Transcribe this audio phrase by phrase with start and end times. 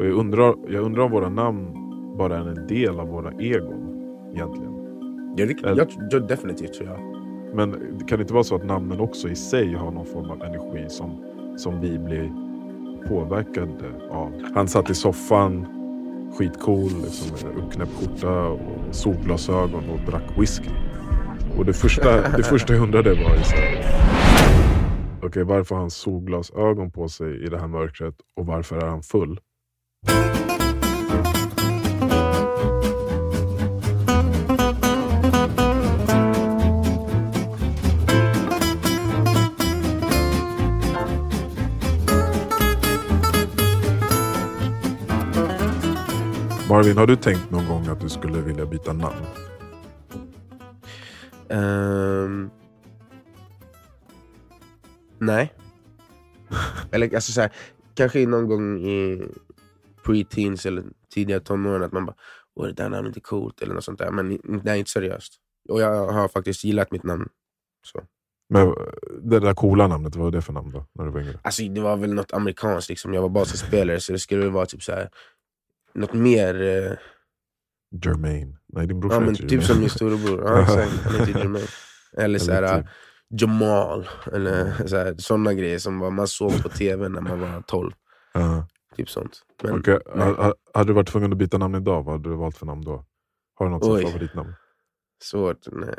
[0.00, 1.66] Och jag undrar, jag undrar om våra namn
[2.18, 4.02] bara är en del av våra egon
[4.34, 4.72] egentligen.
[5.36, 7.00] Ja, det, jag, jag, definitivt tror jag.
[7.54, 7.72] Men
[8.08, 10.84] kan det inte vara så att namnen också i sig har någon form av energi
[10.88, 11.24] som,
[11.56, 12.32] som vi blir
[13.08, 14.32] påverkade av?
[14.54, 15.66] Han satt i soffan,
[16.38, 18.60] skitcool, liksom, uppknäppt skjorta och
[18.90, 20.70] solglasögon och drack whisky.
[21.58, 23.56] Och det första, det första jag undrade var ju så
[25.22, 29.02] Okej, varför har han solglasögon på sig i det här mörkret och varför är han
[29.02, 29.40] full?
[46.70, 49.26] Marvin, har du tänkt någon gång att du skulle vilja byta namn?
[51.48, 52.50] Ehm,
[55.18, 55.52] nej.
[56.90, 57.52] Eller alltså så här,
[57.94, 59.22] kanske någon gång i
[60.10, 62.16] pre-teens eller tidiga tonåren att man bara
[62.54, 64.10] Åh, det där namnet är coolt eller något sånt där.
[64.10, 64.28] Men
[64.64, 65.34] det är inte seriöst.
[65.68, 67.28] Och jag har faktiskt gillat mitt namn.
[67.86, 68.02] Så.
[68.48, 68.74] Men eh,
[69.22, 70.86] det där coola namnet, vad var det för namn då?
[70.92, 71.38] När du var yngre?
[71.42, 72.88] Alltså, det var väl något amerikanskt.
[72.88, 73.14] Liksom.
[73.14, 75.10] Jag var basketspelare så det skulle vara typ så här,
[75.94, 76.62] något mer...
[76.62, 76.92] Eh,
[78.04, 78.56] Jermaine.
[78.72, 79.66] Nej, din brorsa ja, men typ Jermaine.
[79.66, 80.42] som min storebror.
[80.44, 81.04] Ja, exakt.
[81.04, 81.66] Han heter Jermaine.
[82.16, 82.90] Eller så här, Eller typ.
[83.28, 84.08] Jamal.
[84.32, 87.92] Eller så här, såna grejer som man såg på tv när man var 12.
[88.32, 88.66] Ja.
[89.00, 89.42] Typ sånt.
[89.62, 89.84] Men,
[90.36, 92.82] ha- Hade du varit tvungen att byta namn idag, vad hade du valt för namn
[92.84, 93.04] då?
[93.54, 94.02] Har du något som Oj.
[94.02, 94.54] favoritnamn?
[95.22, 95.58] Svårt.
[95.72, 95.94] Nej.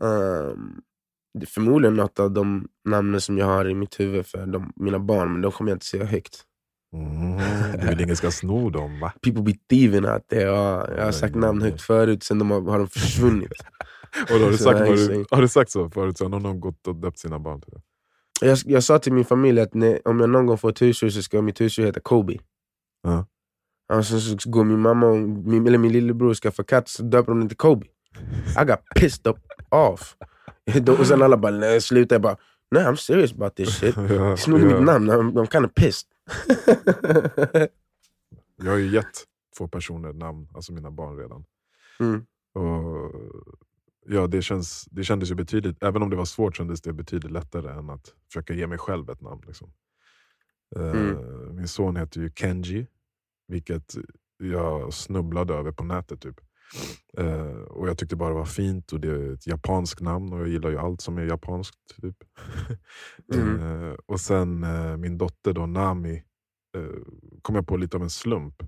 [0.00, 0.80] Ehm,
[1.38, 4.72] det är förmodligen något av de namnen som jag har i mitt huvud för de,
[4.76, 6.42] mina barn, men de kommer jag inte säga högt.
[6.94, 9.12] Mm, du vill ingen ska sno dem va?
[9.22, 10.42] People be thieving out there.
[10.42, 11.70] Ja, jag har sagt nej, namn nej.
[11.70, 13.52] högt förut, sen de har, har de försvunnit.
[14.30, 16.18] Och då har, du sagt, så- du, har du sagt så förut?
[16.18, 17.80] Så har någon gått och döpt sina barn till det?
[18.46, 21.10] Jag, jag sa till min familj att nej, om jag någon gång får ett husdjur
[21.10, 22.38] så ska mitt husdjur heta Kobe.
[23.02, 23.26] Ja.
[23.92, 27.02] Och sen så går min mamma och min, eller min lillebror ska få katt så
[27.02, 27.86] döper de den till Kobe.
[28.62, 29.36] I got pissed up
[29.68, 30.16] off.
[30.98, 32.14] Och sen alla bara nej, sluta.
[32.14, 32.36] Jag bara
[32.70, 33.96] nej I'm serious about this shit.
[34.10, 34.76] Ja, Snodde ja.
[34.76, 36.08] mitt namn, I'm, I'm kind of pissed.
[38.62, 39.24] Jag har ju gett
[39.58, 41.44] två personer namn, alltså mina barn redan.
[42.00, 42.26] mm.
[44.12, 47.32] Ja, det, känns, det kändes ju betydligt, även om det var svårt kändes det betydligt
[47.32, 49.42] lättare än att försöka ge mig själv ett namn.
[49.46, 49.72] Liksom.
[50.76, 51.56] Eh, Mm.
[51.56, 52.86] Min son heter ju Kenji,
[53.48, 53.94] vilket
[54.38, 56.20] jag snubblade över på nätet.
[56.20, 56.40] typ.
[57.18, 60.40] Eh, och Jag tyckte bara det var fint och det är ett japanskt namn och
[60.40, 61.96] jag gillar ju allt som är japanskt.
[62.02, 62.16] Typ.
[63.34, 63.60] Mm.
[63.90, 64.60] Eh, och sen
[65.00, 66.22] min dotter då, Nami
[67.42, 68.62] kom jag på lite av en slump.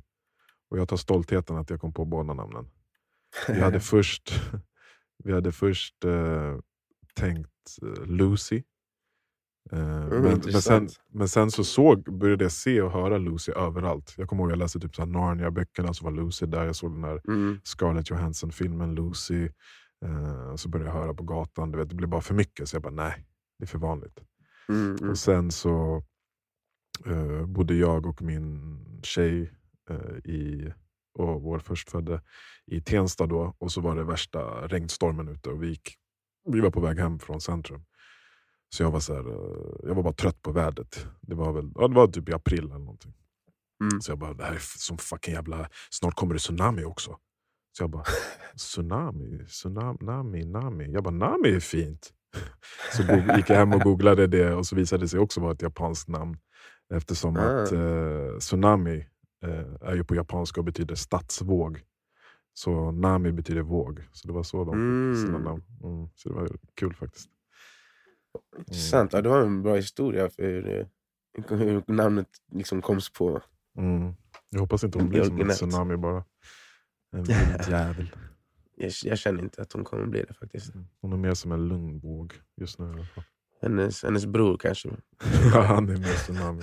[0.70, 2.70] Och jag tar stoltheten att jag kom på båda namnen.
[3.48, 4.32] Vi hade först,
[5.24, 6.58] vi hade först eh,
[7.14, 7.50] tänkt
[7.82, 8.62] eh, Lucy.
[9.72, 14.14] Eh, men, men, sen, men sen så såg, började jag se och höra Lucy överallt.
[14.16, 16.64] Jag kommer ihåg jag läste typ Narnia-böckerna, så var Lucy där.
[16.64, 17.60] Jag såg den här Mm.
[17.64, 19.48] Scarlett Johansson-filmen Lucy.
[20.04, 21.70] Eh, så började jag höra på gatan.
[21.70, 23.26] Du vet, det blev bara för mycket, så jag bara nej,
[23.58, 24.20] det är för vanligt.
[24.68, 24.96] Mm.
[24.96, 25.10] Mm.
[25.10, 26.04] Och sen så
[27.06, 29.52] eh, bodde jag och min tjej
[29.90, 30.72] eh, i,
[31.14, 32.22] och vår förstfödde
[32.66, 33.54] i Tensta då.
[33.58, 35.94] Och så var det värsta regnstormen ute och vi, gick,
[36.48, 37.84] vi var på väg hem från centrum.
[38.76, 41.06] Så jag var, så här, eh, jag var bara trött på vädret.
[41.20, 43.14] Det var, väl, ja, det var typ i april eller någonting.
[43.82, 44.00] Mm.
[44.00, 45.68] Så jag bara, det här är som fucking jävla...
[45.90, 47.18] Snart kommer det tsunami också.
[47.76, 48.04] Så jag bara,
[48.56, 50.92] tsunami, tsunami, nami, nami.
[50.92, 52.12] Jag bara, nami är fint.
[52.92, 53.02] Så
[53.36, 56.08] gick jag hem och googlade det och så visade det sig också vara ett japanskt
[56.08, 56.36] namn.
[56.94, 57.40] Eftersom Ah.
[57.40, 59.06] att eh, tsunami
[59.80, 61.80] är ju på japanska och betyder stadsvåg.
[62.52, 64.02] Så nami betyder våg.
[64.12, 64.72] Så det var så de
[65.14, 65.42] fick sina Mm.
[65.42, 65.62] namn.
[65.84, 67.30] Mm, så det var kul faktiskt.
[68.58, 69.12] Intressant.
[69.12, 70.86] Ja, du har en bra historia för hur, eh,
[71.58, 73.42] hur namnet liksom koms på.
[73.78, 74.14] Mm.
[74.50, 76.24] Jag hoppas inte hon blir som en tsunami bara.
[77.12, 78.10] En vild jävel.
[78.76, 80.72] Jag, jag känner inte att hon kommer bli det faktiskt.
[81.00, 82.86] Hon är mer som en lugn våg just nu.
[82.86, 83.24] i alla fall.
[83.62, 84.88] Hennes, hennes bror kanske.
[85.54, 86.62] Ja, han är mer tsunami.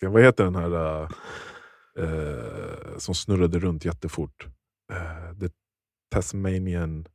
[0.00, 1.08] Vad heter den här äh,
[1.98, 4.46] äh, som snurrade runt jättefort?
[4.92, 5.48] Äh, the
[6.10, 7.06] Tasmanian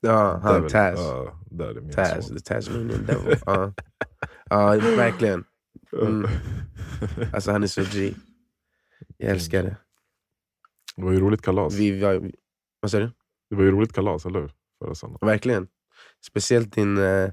[0.00, 0.70] Ja, han Devil.
[0.70, 0.98] Taz.
[1.00, 2.36] Ja, där är min Taz, son.
[2.36, 3.38] the Tasmanian Devil.
[3.46, 3.74] Ja,
[4.50, 5.44] ja verkligen.
[5.92, 6.26] Mm.
[7.32, 8.14] Alltså han är så G.
[9.16, 9.76] Jag älskar det.
[10.96, 11.74] Det var ju roligt kalas.
[11.74, 12.32] Vi, var-
[12.80, 13.12] vad säger du?
[13.50, 14.52] Det var ju roligt kalas, eller hur?
[14.78, 15.26] Förra söndagen.
[15.28, 15.68] Verkligen.
[16.26, 17.30] Speciellt din, eh,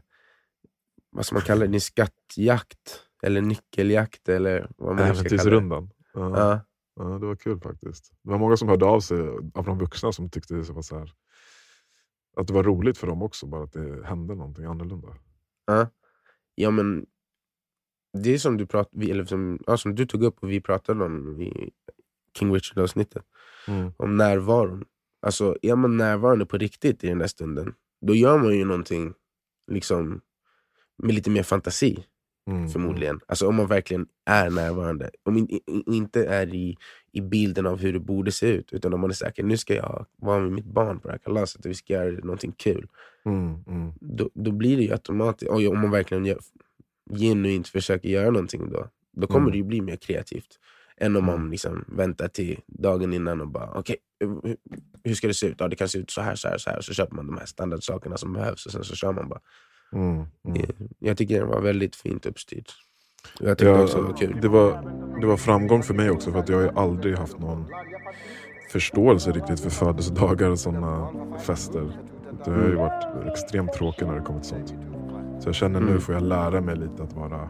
[1.11, 3.01] vad man kalla det, din skattjakt.
[3.23, 5.35] Eller nyckeljakt eller vad man nu ska kalla det.
[5.35, 5.89] Äventyrsrundan.
[6.13, 6.59] Ja.
[6.95, 8.13] Ja, det var kul faktiskt.
[8.23, 9.19] Det var många som hörde av sig,
[9.53, 11.13] av de vuxna, som tyckte det var så här,
[12.35, 15.07] att det var roligt för dem också, bara att det hände någonting annorlunda.
[15.65, 15.87] Ja.
[16.55, 17.05] ja men
[18.23, 21.05] det är som du, prat, eller som, ja, som du tog upp och vi pratade
[21.05, 21.71] om i
[22.37, 23.23] King Richard-avsnittet.
[23.67, 23.91] Mm.
[23.97, 24.85] Om närvaron.
[25.21, 29.13] Alltså, är man närvarande på riktigt i den där stunden, då gör man ju någonting
[29.71, 30.21] liksom,
[30.97, 32.05] med lite mer fantasi.
[32.47, 32.69] Mm.
[32.69, 33.19] Förmodligen.
[33.27, 35.09] Alltså om man verkligen är närvarande.
[35.23, 36.77] Om man i- i- inte är i,
[37.11, 38.73] i bilden av hur det borde se ut.
[38.73, 41.17] Utan om man är säker, nu ska jag vara med mitt barn på det här
[41.19, 42.87] kalaset och vi ska göra någonting kul.
[43.25, 43.63] Mm.
[43.67, 43.91] Mm.
[44.01, 46.39] Då, då blir det ju automatiskt, om man verkligen gör,
[47.19, 49.51] genuint försöker göra någonting då, då kommer Mm.
[49.51, 50.59] det ju bli mer kreativt.
[50.97, 51.39] Än om Mm.
[51.41, 54.57] man liksom väntar till dagen innan och bara, okej, hur-
[55.03, 55.55] hur ska det se ut?
[55.59, 56.81] Ja, det kan se ut så här, så här, så här.
[56.81, 59.39] Så köper man de här standardsakerna som behövs och sen så kör man bara.
[59.93, 60.13] Mm.
[60.13, 60.27] Mm.
[60.61, 62.71] Eh, Jag tycker det var väldigt fint uppstyrt.
[63.41, 64.37] Och Jag tyckte Ja, också det var kul.
[64.41, 64.91] det, var,
[65.21, 67.65] det var framgång för mig också för att jag har ju aldrig haft någon
[68.71, 71.07] förståelse riktigt för födelsedagar och sådana
[71.39, 71.97] fester.
[72.45, 74.73] Det har ju varit extremt tråkigt när det kommer till sånt.
[75.39, 76.01] Så jag känner nu Mm.
[76.01, 77.49] får jag lära mig lite att vara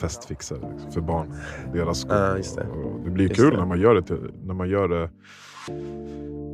[0.00, 1.34] festfixare liksom, för barn.
[1.72, 2.06] Deras.
[2.08, 2.66] Ja, just det.
[3.04, 3.56] Det blir Just kul det.
[3.56, 5.10] när man gör det, till, när man gör det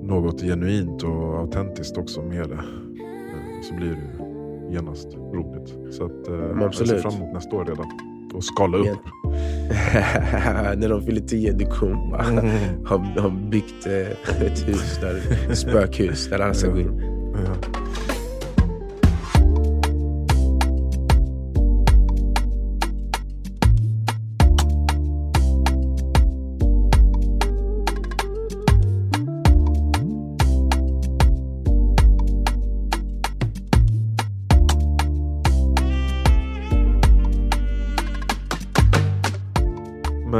[0.03, 2.55] något genuint och autentiskt också med det.
[2.55, 4.25] Eh, Så blir det
[4.73, 5.95] genast roligt.
[5.95, 7.87] Så att, eh, jag ser fram emot nästa år redan.
[8.35, 8.87] Och skala upp.
[10.77, 12.49] När de fyller tio, du kommer bara Mm.
[13.19, 15.17] har byggt eh, ett hus, där,
[15.51, 17.03] ett spökhus, där alla ska gå in.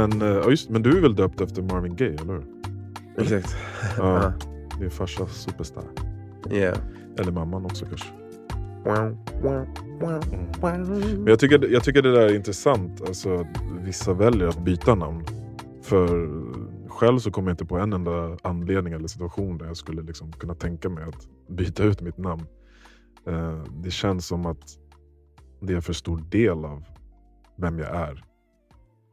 [0.01, 2.43] Men, eh, ja, just, men du är väl döpt efter Marvin Gaye, eller hur?
[3.17, 3.55] Exakt.
[3.97, 4.33] Ja,
[4.79, 5.83] din farsa superstar.
[6.49, 6.73] Ja.
[7.19, 8.07] Eller mamman också kanske.
[11.17, 13.01] Men jag tycker, jag tycker det där är intressant.
[13.01, 13.47] Alltså, att
[13.83, 15.25] vissa väljer att byta namn.
[15.81, 16.29] För
[16.87, 20.31] själv så kommer jag inte på en enda anledning eller situation där jag skulle liksom
[20.31, 22.43] kunna tänka mig att byta ut mitt namn.
[23.27, 24.77] Eh, det känns som att
[25.59, 26.83] det är för stor del av
[27.55, 28.30] vem jag är.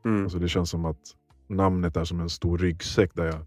[0.04, 0.22] Mm.
[0.22, 1.16] Alltså det känns som att
[1.46, 3.46] namnet är som en stor ryggsäck där jag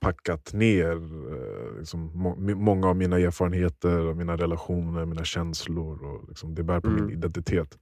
[0.00, 0.92] packat ner
[1.32, 6.04] eh, liksom, må många av mina erfarenheter, och mina relationer, mina känslor.
[6.04, 7.04] Och liksom, det bär på Mm.
[7.04, 7.78] min identitet.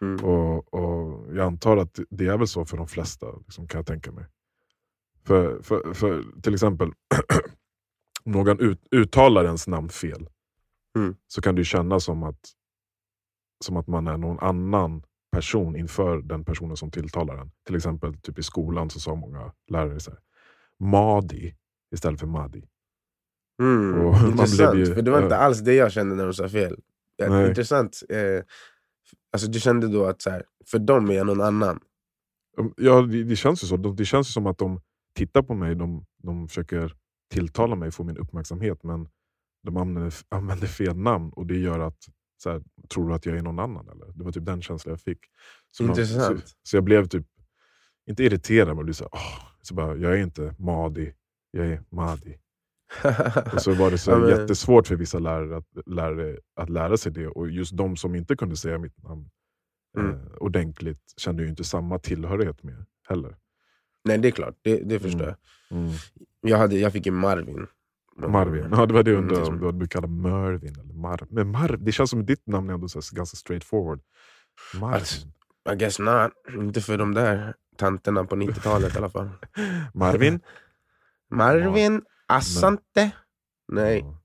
[0.00, 0.24] Mm.
[0.24, 3.86] Och, och Jag antar att det är väl så för de flesta, liksom, kan jag
[3.86, 4.26] tänka mig.
[5.26, 6.92] För, för, för till exempel,
[8.24, 10.28] om någon ut, uttalar ens namn fel,
[10.96, 11.14] Mm.
[11.28, 12.40] så kan det kännas som att,
[13.64, 17.50] som att man är någon annan person inför den personen som tilltalar en.
[17.66, 20.20] Till exempel typ i skolan så sa många lärare så här,
[20.80, 21.54] Madi
[21.94, 22.64] istället för Madi.
[23.62, 24.06] Mm.
[24.06, 26.80] Och Intressant, ju- för det var inte alls det jag kände när de sa fel.
[27.16, 27.48] Ja.
[27.48, 28.02] Intressant.
[28.08, 28.42] Eh,
[29.32, 31.80] alltså, du kände då att så här, för dem är jag någon annan.
[32.76, 33.76] Ja, det, det känns ju så.
[33.76, 34.80] De, det känns ju som att de
[35.14, 36.94] tittar på mig, de, de försöker
[37.30, 39.08] tilltala mig, få min uppmärksamhet, men
[39.62, 42.08] de använder, använder fel namn och det gör att,
[42.42, 43.88] så här, tror du att jag är någon annan?
[43.88, 44.12] Eller?
[44.14, 45.18] Det var typ den känslan jag fick.
[45.70, 47.26] Så, man, så, så jag blev typ,
[48.08, 51.14] inte irriterad, men blev så, här, åh, så bara, jag är inte Madi,
[51.50, 52.38] jag är Madi.
[53.54, 57.12] Och så var det så men- jättesvårt för vissa lärare att, lärare att lära sig
[57.12, 57.28] det.
[57.28, 59.30] Och just de som inte kunde säga mitt namn
[59.98, 60.10] Mm.
[60.14, 63.36] eh, ordentligt kände ju inte samma tillhörighet med heller.
[64.04, 64.54] Nej, det är klart.
[64.62, 65.36] Det, det förstår
[65.70, 65.86] Mm.
[65.86, 66.50] jag.
[66.50, 67.66] Jag, hade, jag fick ju Marvin.
[68.26, 68.68] Marvin.
[68.70, 70.76] Ja, det var det jag undrade om du hade kallad Mervin.
[70.80, 74.00] Eller Mar men Mar det känns som ditt namn är ändå så ganska straight forward.
[74.74, 74.94] Marvin.
[74.94, 75.26] Alltså,
[75.72, 76.32] I guess not.
[76.54, 79.30] Inte för de där tanterna på 90-talet i alla fall.
[79.94, 80.40] Marvin?
[81.30, 83.10] Marvin Assante.
[83.72, 84.20] Nej, Ja.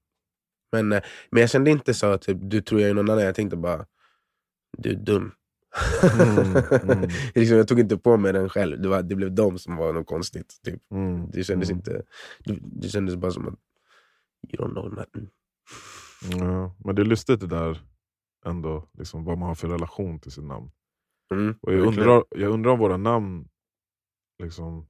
[0.72, 3.24] men, eh, men jag kände inte så typ, du tror jag är någon annan.
[3.24, 3.86] Jag tänkte bara,
[4.78, 5.32] du är dum.
[6.20, 6.56] Mm,
[6.90, 7.10] mm.
[7.36, 8.82] liksom, jag tog inte på mig den själv.
[8.82, 10.60] Det, var, det blev de som var något konstigt.
[10.66, 10.92] Typ.
[10.92, 11.32] Mm.
[11.32, 11.78] Det kändes mm.
[11.78, 12.02] inte...
[12.46, 13.60] Det, det kändes bara som att
[14.50, 15.30] you don't know nothing.
[16.40, 17.82] Ja, men det är lustigt det där
[18.46, 20.72] ändå, liksom, vad man har för relation till sitt namn.
[21.34, 23.48] Mm, Och jag, undrar, jag undrar om våra namn
[24.44, 24.88] liksom,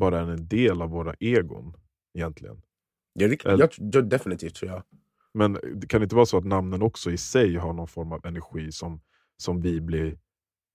[0.00, 1.76] bara är en del av våra egon
[2.18, 2.62] egentligen.
[3.12, 4.82] Ja, det, Eller- jag, jag, definitivt tror jag.
[5.34, 8.12] Men det kan det inte vara så att namnen också i sig har någon form
[8.12, 9.00] av energi som,
[9.36, 10.18] som vi blir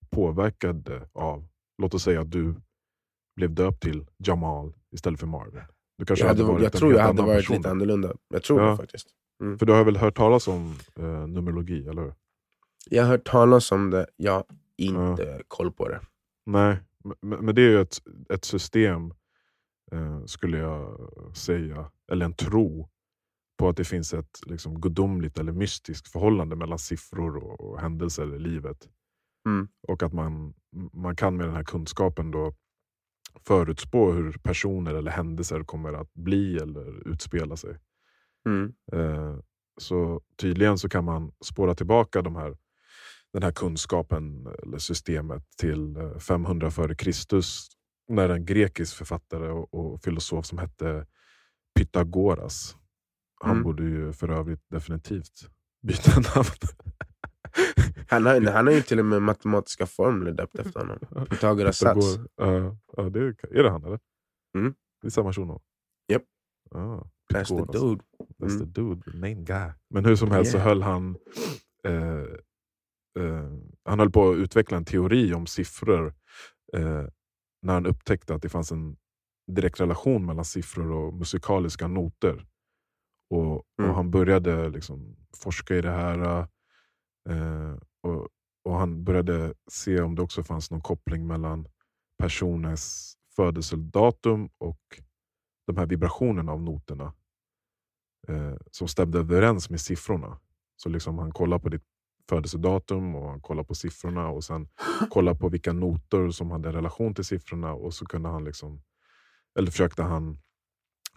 [0.09, 1.47] påverkade av?
[1.81, 2.55] Låt oss säga att du
[3.35, 5.61] blev döpt till Jamal istället för Marvin.
[5.97, 8.13] Du kanske Jag, hade hade, varit jag tror jag hade varit person lite annorlunda.
[8.29, 8.69] Jag tror Ja.
[8.69, 9.07] det faktiskt.
[9.59, 12.13] För du har väl hört talas om eh, numerologi, eller hur?
[12.89, 14.43] Jag har hört talas om det, jag har
[14.77, 16.01] inte koll på det.
[16.45, 16.77] Nej,
[17.21, 17.97] men, men det är ju ett,
[18.29, 19.13] ett system,
[19.91, 20.97] eh, skulle jag
[21.37, 22.89] säga, eller en tro
[23.57, 28.35] på att det finns ett liksom, gudomligt eller mystiskt förhållande mellan siffror och, och händelser
[28.35, 28.87] i livet.
[29.47, 29.67] Mm.
[29.87, 30.53] Och att man,
[30.93, 32.53] man kan med den här kunskapen då
[33.45, 37.77] förutspå hur personer eller händelser kommer att bli eller utspela sig.
[38.47, 38.73] Mm.
[38.93, 39.35] Eh,
[39.79, 42.57] så tydligen så kan man spåra tillbaka de här,
[43.33, 47.41] den här kunskapen eller systemet till eh, 500 f.Kr.
[48.13, 51.05] när en grekisk författare och, och filosof som hette
[51.79, 52.77] Pythagoras.
[53.43, 53.63] Han Mm.
[53.63, 55.49] borde ju för övrigt definitivt
[55.81, 56.47] byta namn.
[58.09, 61.25] Han, har, han har ju till och med matematiska formler döpt efter honom.
[61.29, 62.17] Pythagoras sats.
[62.35, 63.99] Ja, ja, det är, är det han eller?
[64.57, 64.73] Mm.
[65.01, 65.61] Det är samma shuno?
[66.11, 66.23] Japp.
[66.71, 68.01] Ah, That's the dude.
[68.39, 68.59] That's Mm.
[68.59, 69.71] the dude, the main guy.
[69.89, 70.67] Men hur som helst så Yeah.
[70.69, 71.17] höll han
[71.87, 72.23] eh,
[73.85, 76.13] Han höll på att utveckla en teori om siffror
[76.73, 77.05] eh,
[77.61, 78.97] när han upptäckte att det fanns en
[79.51, 82.45] direkt relation mellan siffror och musikaliska noter.
[83.29, 83.89] Och, Mm.
[83.89, 86.39] och Han började liksom forska i det här.
[87.29, 87.75] Eh,
[88.07, 88.27] och,
[88.63, 91.67] och Han började se om det också fanns någon koppling mellan
[92.17, 94.81] personens födelsedatum och
[95.67, 97.13] de här vibrationerna av noterna
[98.27, 100.39] eh, som stämde överens med siffrorna.
[100.75, 101.83] Så liksom han kollade på ditt
[102.29, 104.69] födelsedatum och han kollade på siffrorna och sen
[105.09, 108.81] kollade på vilka noter som hade relation till siffrorna och så kunde han liksom,
[109.59, 110.37] eller försökte han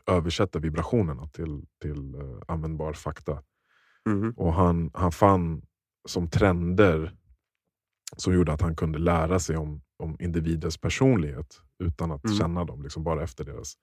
[0.07, 3.43] översätta vibrationerna till, till eh, användbar fakta.
[4.07, 4.35] Mhm.
[4.37, 5.63] Och han, han fann
[6.09, 7.15] som trender
[8.17, 12.37] som gjorde att han kunde lära sig om, om individers personlighet utan att Mm.
[12.37, 13.75] känna dem, liksom bara efter deras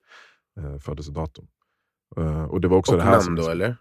[0.60, 1.48] eh, födelsedatum.
[2.18, 3.76] Eh, och det var också Och det här namn som, då eller?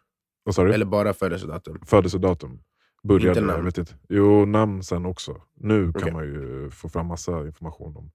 [0.45, 0.75] Vad sa du?
[0.75, 1.79] Eller bara födelsedatum?
[1.87, 2.63] Födelsedatum.
[3.03, 3.65] Började, Inte namn?
[3.65, 3.95] Vet inte.
[4.09, 5.43] Jo, namn sen också.
[5.55, 6.13] Nu kan Okej.
[6.13, 8.11] man ju få fram massa information om,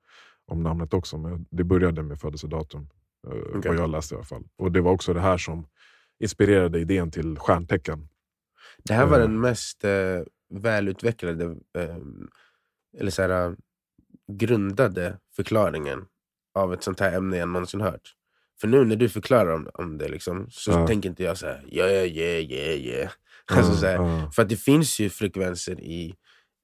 [0.48, 1.18] om namnet också.
[1.18, 2.90] Men det började med födelsedatum.
[3.28, 3.62] eh, Okej.
[3.72, 4.44] Vad jag läste i alla fall.
[4.58, 5.68] Och det var också det här som
[6.20, 8.08] inspirerade idén till stjärntecken.
[8.78, 9.22] Det här var Eh.
[9.22, 11.46] den mest eh, välutvecklade,
[11.78, 11.98] eh,
[13.00, 13.54] eller så här, eh,
[14.34, 16.06] grundade förklaringen
[16.54, 18.16] av ett sånt här ämne jag någonsin hört.
[18.62, 20.88] För nu när du förklarar om, om det, liksom, så Ja.
[20.88, 23.10] tänker inte jag så här, ja, ja, ja, ja, ja.
[23.58, 26.16] Alltså, så här, Ja, För att det finns ju frekvenser i,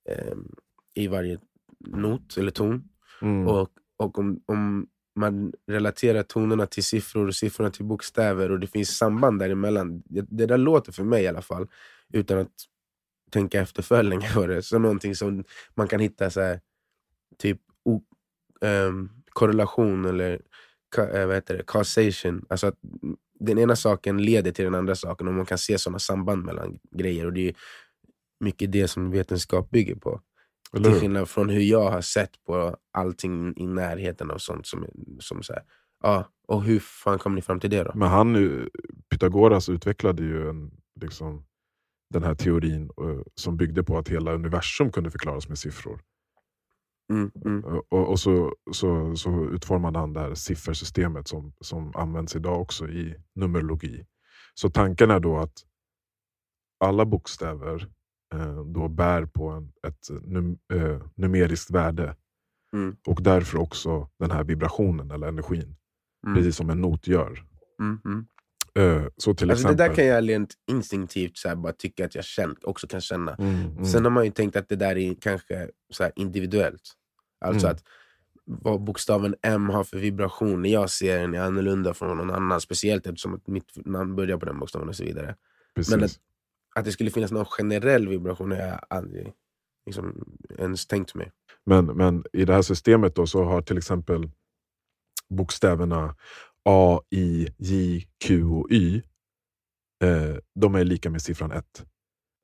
[0.10, 0.48] ehm,
[0.96, 1.40] i varje
[1.88, 2.84] not eller ton.
[3.22, 8.60] mm, Och, och om, om man relaterar tonerna till siffror och siffrorna till bokstäver och
[8.60, 10.02] det finns samband däremellan.
[10.06, 11.68] Det, det där låter för mig i alla fall,
[12.14, 12.52] utan att
[13.32, 15.44] tänka efter för länge på det, som någonting som
[15.76, 16.62] man kan hitta så här,
[17.38, 18.02] typ o,
[18.62, 20.42] ehm, korrelation eller
[20.96, 22.46] ka, eh, vad heter det, causation.
[22.50, 22.76] Alltså att
[23.40, 26.80] den ena saken leder till den andra saken och man kan se sådana samband mellan
[26.92, 27.26] grejer.
[27.26, 27.56] Och det är
[28.40, 30.22] mycket det som vetenskap bygger på.
[30.74, 34.68] eller Till skillnad från hur jag har sett på allting i närheten av sånt.
[34.68, 34.86] Som,
[35.20, 35.64] som så här,
[36.04, 37.92] ja, och hur fan kom ni fram till det då?
[37.96, 38.70] Men han,
[39.10, 40.72] Pythagoras utvecklade ju en,
[41.02, 41.46] liksom,
[42.10, 46.02] den här teorin eh, som byggde på att hela universum kunde förklaras med siffror.
[47.14, 52.36] Mm, mm, Och, och så, så, så utformade han det här siffersystemet som, som används
[52.36, 54.06] idag också i numerologi.
[54.54, 55.54] Så tanken är då att
[56.80, 57.88] alla bokstäver
[58.34, 62.16] eh, då bär på en, ett num, eh, numeriskt värde.
[62.74, 62.96] Mm.
[63.08, 65.76] Och därför också den här vibrationen eller energin.
[66.28, 67.44] mm, Precis som en not gör.
[68.78, 69.78] Eh, så till Alltså det exempel...
[69.90, 73.36] där kan jag rent instinktivt så här, bara tycka att jag känn, också kan känna.
[73.36, 73.86] Mm, mm.
[73.86, 76.82] Sen har man ju tänkt att det där är kanske så här individuellt.
[77.46, 77.76] Alltså Mm.
[77.76, 77.84] att
[78.46, 82.62] vad bokstaven M har för vibration när jag ser den är annorlunda från någon annan.
[82.62, 85.36] Speciellt eftersom att mitt namn börjar på den bokstaven och så vidare.
[85.76, 85.96] Precis.
[85.96, 86.20] men att-
[86.76, 89.34] Att det skulle finnas någon generell vibration har jag aldrig
[89.86, 91.32] liksom, ens tänkt mig.
[91.66, 94.30] Men, men i det här systemet då så har till exempel
[95.30, 96.16] bokstäverna
[96.70, 99.02] A, I, J, Q och Y.
[100.04, 101.86] Eh, de är lika med siffran 1.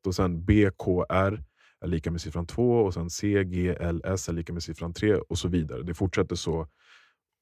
[0.08, 1.44] Och sen B, K, R
[1.82, 4.94] är lika med siffran 2 och sen C, G, L, S är lika med siffran
[4.94, 5.84] 3 och så vidare.
[5.84, 6.68] Det fortsätter så.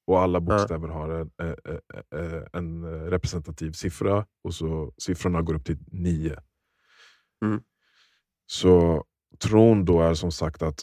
[0.06, 5.54] Och alla bokstäver har en, eh, eh, eh, en representativ siffra och så siffrorna går
[5.54, 6.38] upp till 9.
[7.44, 7.62] Mm.
[8.46, 9.04] Så
[9.38, 10.82] tron då är som sagt att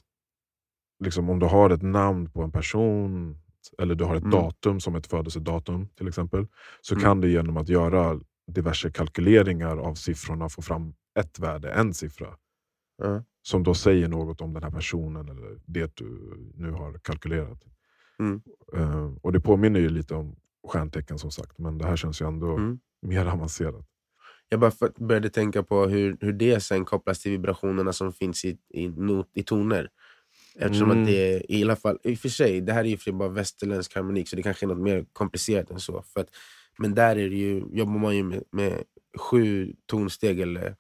[1.04, 3.38] liksom, om du har ett namn på en person
[3.78, 4.32] eller du har ett Mm.
[4.32, 6.48] datum som ett födelsedatum till exempel.
[6.82, 7.04] Så Mm.
[7.04, 8.20] kan du genom att göra
[8.52, 12.28] diverse kalkyleringar av siffrorna få fram ett värde, en siffra.
[12.98, 13.24] Ja.
[13.42, 17.64] Som då säger något om den här personen eller det du nu har kalkylerat.
[18.20, 18.42] Mm.
[18.76, 20.36] Eh, och det påminner ju lite om
[20.68, 21.58] stjärntecken som sagt.
[21.58, 22.80] Men det här känns ju ändå Mm.
[23.02, 23.86] mer avancerat.
[24.50, 28.58] Jag bara började tänka på hur, hur det sen kopplas till vibrationerna som finns i,
[28.74, 29.90] i, not, i toner.
[30.62, 31.02] Eftersom Mm.
[31.02, 33.12] att det är, i alla fall, i och för sig, det här är ju för
[33.12, 36.04] bara västerländsk harmonik så det kanske är något mer komplicerat än så.
[36.14, 36.30] För att,
[36.78, 38.84] men där är ju, jobbar man ju med, med
[39.18, 40.76] sju tonsteg eller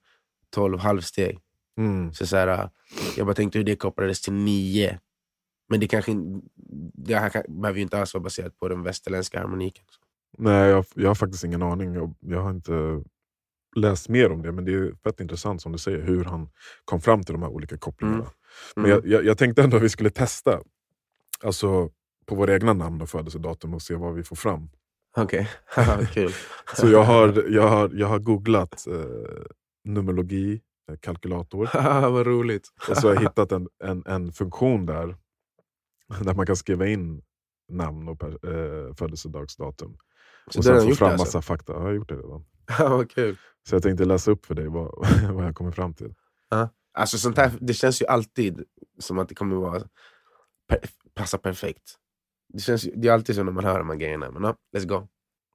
[0.50, 1.40] tolv halvsteg.
[1.78, 2.14] Mm.
[2.14, 2.70] Så, så här,
[3.18, 5.00] jag bara tänkte hur det kopplades till nio.
[5.70, 6.12] Men det kanske
[6.94, 9.86] det här behöver ju inte alls vara baserat på den västerländska harmoniken.
[10.38, 11.94] Nej, jag, jag har faktiskt ingen aning.
[11.94, 13.04] Jag, jag har inte
[13.76, 16.50] läst mer om det, men det är fett intressant som du säger, hur han
[16.86, 18.18] kom fram till de här olika kopplingarna.
[18.20, 18.30] Mm.
[18.75, 20.62] Men jag, jag, jag tänkte ändå att vi skulle testa
[21.44, 21.89] alltså,
[22.25, 24.70] på våra egna namn och födelsedatum och se vad vi får fram.
[25.18, 25.50] Okej,
[26.13, 26.32] kul.
[26.75, 28.96] Så jag har, jag har, jag har googlat eh,
[29.84, 30.62] numerologi,
[30.92, 31.70] eh, kalkylator,
[32.10, 32.68] Vad roligt.
[32.89, 35.16] och så har jag hittat en, en, en funktion där,
[36.22, 37.22] där man kan skriva in
[37.70, 39.98] namn och per, eh, födelsedagsdatum.
[40.51, 41.25] Så och sen få fram alltså?
[41.25, 41.74] massa fakta.
[41.74, 42.46] Ja, jag har gjort det redan.
[42.80, 43.38] Vad kul.
[43.70, 46.13] Så jag tänkte läsa upp för dig vad, vad jag kommer fram till.
[47.00, 48.63] Alltså sånt här, det känns ju alltid
[49.00, 49.84] som att det kommer vara
[50.68, 50.79] per,
[51.13, 51.96] passa perfekt.
[52.53, 54.32] Det, känns, det är alltid så när man hör de här grejerna.
[54.32, 55.08] Men ja, let's go.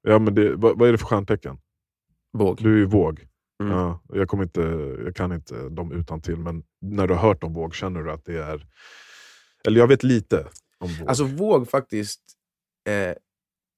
[0.02, 1.58] Ja, men det, vad, vad är det för stjärntecken?
[2.38, 2.62] Båg.
[2.62, 3.26] Du är ju våg.
[3.62, 3.72] Mm.
[3.72, 4.60] Ja, jag, kommer inte,
[5.04, 8.12] jag kan inte dem utan till men när du har hört om våg, känner du
[8.12, 8.66] att det är...
[9.66, 10.48] Eller jag vet lite
[10.78, 11.08] om våg.
[11.08, 12.22] Alltså våg faktiskt,
[12.88, 13.14] eh,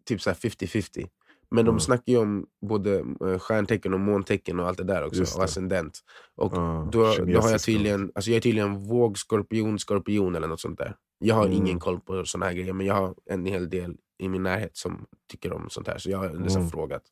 [0.04, 1.08] typ så här 50-50.
[1.50, 1.80] Men de Mm.
[1.80, 5.18] snackar ju om både eh, stjärntecken och måntecken och allt det där också.
[5.20, 5.44] Just Och det.
[5.44, 6.00] ascendent.
[6.36, 10.60] Och Ja, då, då har jag tydligen, alltså jag är tydligen våg, skorpion, eller något
[10.60, 10.96] sånt där.
[11.18, 11.56] Jag har Mm.
[11.56, 14.76] ingen koll på såna här grejer, men jag har en hel del i min närhet
[14.76, 15.98] som tycker om sånt här.
[15.98, 16.70] Så jag har nästan Mm.
[16.70, 17.02] frågat.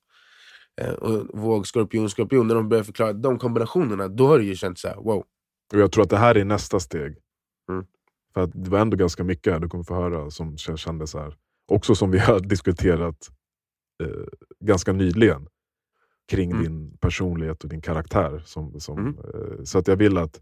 [0.81, 4.55] Eh, och våg, skorpion, skorpion, när de börjar förklara de kombinationerna, då har det ju
[4.57, 5.25] känts så här: wow.
[5.73, 7.17] Och jag tror att det här är nästa steg.
[7.71, 7.85] Mm.
[8.35, 11.11] För att det var ändå ganska mycket här du kommer få höra som kän- kändes
[11.11, 11.35] så här.
[11.73, 13.29] Också som vi har diskuterat
[14.05, 14.25] eh,
[14.61, 15.47] ganska nyligen.
[16.31, 16.63] Kring Mm.
[16.63, 18.43] din personlighet och din karaktär.
[18.45, 19.15] Som, som, Mm.
[19.19, 20.41] eh, så att jag vill att...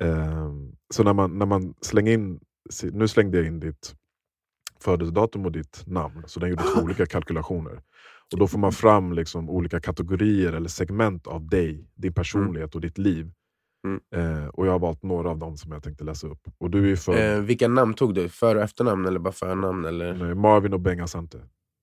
[0.00, 0.50] Eh,
[0.94, 2.40] så när man, när man slänger in...
[2.92, 3.94] Nu slängde jag in ditt
[4.80, 6.22] födelsedatum och ditt namn.
[6.26, 7.82] Så den gjorde två olika kalkylationer.
[8.32, 12.80] Och Då får man fram liksom olika kategorier eller segment av dig, din personlighet och
[12.80, 13.30] ditt liv.
[13.86, 14.00] Mm.
[14.14, 16.40] Eh, och Jag har valt några av dem som jag tänkte läsa upp.
[16.58, 18.28] Och du är för Eh, vilka namn tog du?
[18.28, 19.84] För och efternamn eller bara förnamn?
[19.84, 20.28] Eller?
[20.28, 21.38] eh, Marvin och Benga Sante.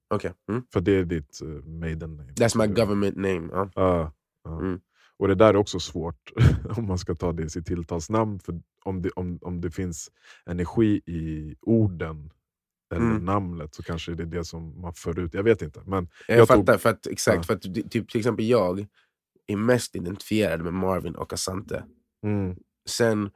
[0.09, 0.33] Okej.
[0.49, 0.63] Mm.
[0.73, 2.31] För det är ditt uh, maiden name.
[2.31, 3.69] That's my government name.
[3.75, 4.11] Ja.
[4.47, 4.79] Mm.
[5.17, 6.31] Och det där är också svårt
[6.77, 8.39] om man ska ta det i sitt tilltalsnamn.
[8.39, 10.11] För om det, om, om det finns
[10.45, 12.31] energi i orden
[12.95, 13.25] eller Mm.
[13.25, 15.33] namnet så kanske det är det som man för ut.
[15.33, 15.81] Jag vet inte.
[15.85, 17.35] Men Jag, Jag tog- fattar, för att, exakt.
[17.37, 17.43] Ja.
[17.43, 18.87] För att, ty- typ, till exempel jag
[19.47, 21.83] är mest identifierad med Marvin och Asante.
[22.23, 22.55] mm,
[22.89, 23.31] Sen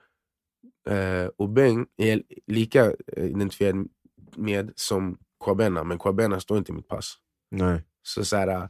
[0.90, 3.88] eh, Obeng är jag lika eh, identifierad
[4.36, 7.16] med som Kwabena, men Kwabena står inte i mitt pass.
[7.52, 7.84] nej.
[8.02, 8.70] Så, så här, eh,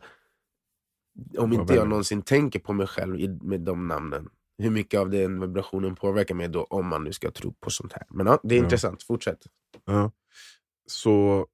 [1.44, 5.40] om inte jag någonsin tänker på mig själv med de namnen, hur mycket av den
[5.42, 8.04] vibrationen påverkar mig då om man nu ska tro på sånt här?
[8.10, 8.64] Men ja, det är Ja.
[8.64, 9.48] intressant, fortsätt.
[9.86, 10.12] Ja.
[10.88, 11.48] Så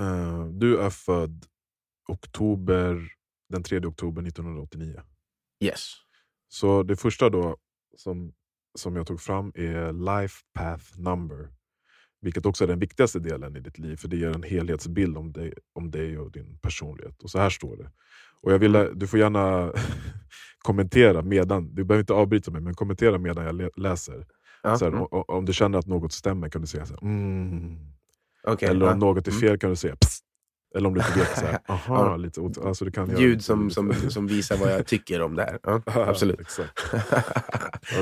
[0.00, 1.46] eh, du är född
[2.08, 3.08] oktober,
[3.48, 5.02] den 3 oktober 1989.
[5.64, 5.92] Yes.
[6.48, 7.56] Så det första då
[7.96, 8.32] som,
[8.78, 11.48] som jag tog fram är Life Path Number.
[12.26, 15.32] Vilket också är den viktigaste delen i ditt liv, för det ger en helhetsbild om
[15.32, 17.22] dig, om dig och din personlighet.
[17.22, 17.90] Och så här står det.
[18.42, 19.72] Och jag vill, du får gärna
[20.58, 24.26] kommentera medan, du behöver inte avbryta mig, men kommentera medan jag lä- läser.
[24.62, 25.06] Ja, Så här, mm.
[25.10, 27.76] Om du känner att något stämmer kan du säga så här, mm.
[28.46, 28.92] Okej, Eller ja.
[28.92, 29.40] om något är Mm.
[29.40, 30.22] fel kan du säga psst.
[30.76, 33.92] Eller om du inte vet, så här, aha, lite, alltså du kan Ljud som, som,
[33.94, 35.58] som visar vad jag tycker om det här.
[35.62, 36.40] Ja, absolut.
[36.40, 36.78] Exakt.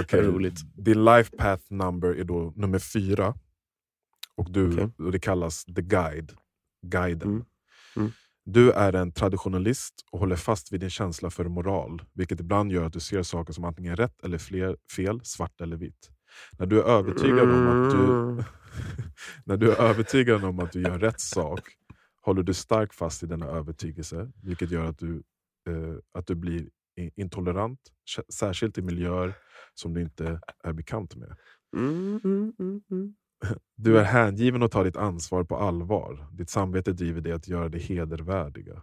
[0.01, 0.23] Okej.
[0.23, 0.61] Roligt.
[0.77, 3.35] Din life path number är då nummer fyra.
[4.37, 4.91] Och, du, Okej.
[4.99, 6.33] och det kallas the guide.
[6.87, 7.29] Guiden.
[7.31, 7.45] Mm.
[7.97, 8.11] Mm.
[8.45, 12.03] Du är en traditionalist och håller fast vid din känsla för moral.
[12.15, 15.77] Vilket ibland gör att du ser saker som antingen rätt eller fler, fel, svart eller
[15.77, 16.11] vitt.
[16.59, 18.45] När du är övertygad om att du, Mm.
[19.45, 21.61] när du är övertygad om att du gör rätt sak
[22.23, 24.33] håller du starkt fast i denna övertygelse.
[24.43, 25.23] Vilket gör att du,
[25.69, 26.69] eh, att du blir
[27.17, 27.81] intolerant.
[28.35, 29.35] Särskilt i miljöer
[29.75, 31.37] som du inte är bekant med.
[31.77, 33.15] Mm, mm, mm, mm.
[33.77, 36.27] Du är hängiven och tar ditt ansvar på allvar.
[36.33, 38.83] Ditt samvete driver dig att göra det hedervärdiga.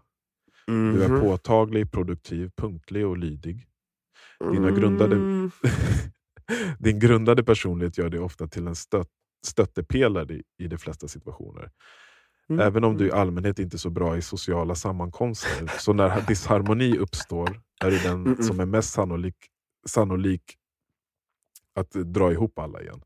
[0.67, 1.21] Du är Mhm.
[1.21, 3.67] påtaglig, produktiv, punktlig och lydig.
[4.52, 5.52] Dina grundade- Mm.
[6.80, 9.08] Din grundade personlighet gör dig ofta till en stött,
[9.45, 11.71] stöttepelare i, i de flesta situationer.
[12.50, 12.67] Mm.
[12.67, 16.97] Även om du i allmänhet inte är så bra i sociala sammankomster, så när disharmoni
[16.97, 19.36] uppstår är du den som är mest sannolik,
[19.88, 20.43] sannolik
[21.76, 23.02] att dra ihop alla igen.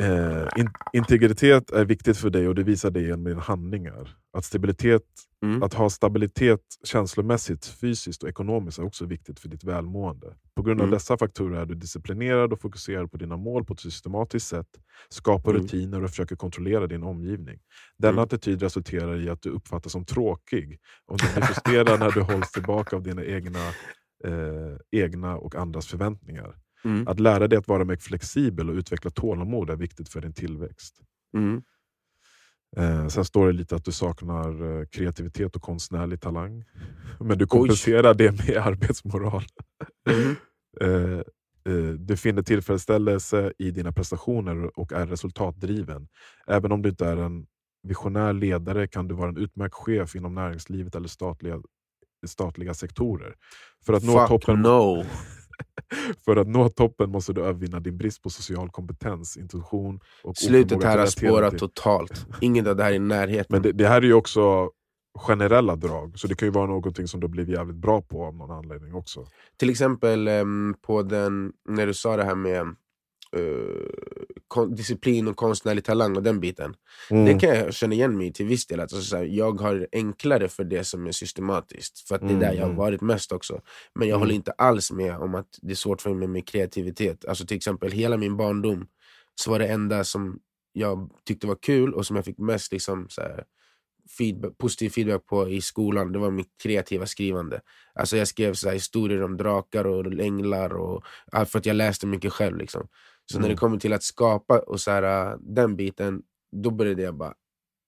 [0.00, 4.16] Eh, in, integritet är viktigt för dig och det visar dig genom dina handlingar.
[4.36, 5.02] Att, stabilitet,
[5.44, 5.62] Mm.
[5.62, 10.34] att ha stabilitet känslomässigt, fysiskt och ekonomiskt är också viktigt för ditt välmående.
[10.56, 10.94] På grund av Mm.
[10.94, 14.66] dessa faktorer är du disciplinerad och fokuserad på dina mål på ett systematiskt sätt,
[15.08, 15.62] skapar Mm.
[15.62, 17.58] rutiner och försöker kontrollera din omgivning.
[17.98, 18.24] Denna Mm.
[18.24, 20.78] attityd resulterar i att du uppfattas som tråkig.
[21.06, 23.68] Om du blir frustrerad när du hålls tillbaka av dina egna
[24.24, 26.56] eh, egna och andras förväntningar.
[26.84, 27.08] Mm.
[27.08, 31.00] Att lära dig att vara mer flexibel och utveckla tålamod är viktigt för din tillväxt.
[31.36, 31.62] Mm.
[32.76, 36.64] Eh, sen står det lite att du saknar eh, kreativitet och konstnärlig talang.
[37.20, 39.44] Men du kompenserar det med arbetsmoral.
[40.10, 40.36] Mm.
[40.80, 41.18] Eh,
[41.72, 46.08] eh, du finner tillfredsställelse i dina prestationer och är resultatdriven.
[46.46, 47.46] Även om du inte är en
[47.82, 51.62] visionär ledare kan du vara en utmärkt chef inom näringslivet eller statliga,
[52.26, 53.34] statliga sektorer.
[53.86, 55.04] För att, nå Fuck toppen, no.
[56.24, 60.84] För att nå toppen måste du övervinna din brist på social kompetens, intuition och Slutet
[60.84, 62.26] här har spårat totalt.
[62.40, 63.46] Inget av det här är i närheten.
[63.48, 64.70] Men det, det här är ju också
[65.18, 68.34] generella drag, så det kan ju vara någonting som du blivit jävligt bra på av
[68.34, 69.26] någon anledning också.
[69.56, 72.76] Till exempel ehm, på den, när du sa det här med
[74.48, 76.74] kon- disciplin och konstnärlig talang och den biten.
[77.10, 77.24] Mm.
[77.24, 78.80] Det kan jag känna igen mig i till viss del.
[78.80, 82.08] Alltså, så här, jag har enklare för det som är systematiskt.
[82.08, 82.76] För att det är där jag har Mm.
[82.76, 83.60] varit mest också.
[83.94, 84.20] Men jag Mm.
[84.20, 87.24] håller inte alls med om att det är svårt för mig med kreativitet.
[87.24, 88.86] Alltså till exempel hela min barndom
[89.34, 90.38] så var det enda som
[90.72, 93.44] jag tyckte var kul och som jag fick mest liksom, så här,
[94.18, 97.60] feedback, positiv feedback på i skolan, det var mitt kreativa skrivande.
[97.94, 101.04] Alltså jag skrev så här, historier om drakar och änglar, och,
[101.46, 102.56] för att jag läste mycket själv.
[102.56, 102.88] Liksom.
[103.32, 103.54] Så när Mm.
[103.54, 107.34] det kommer till att skapa och så här, äh, den biten, då började jag bara...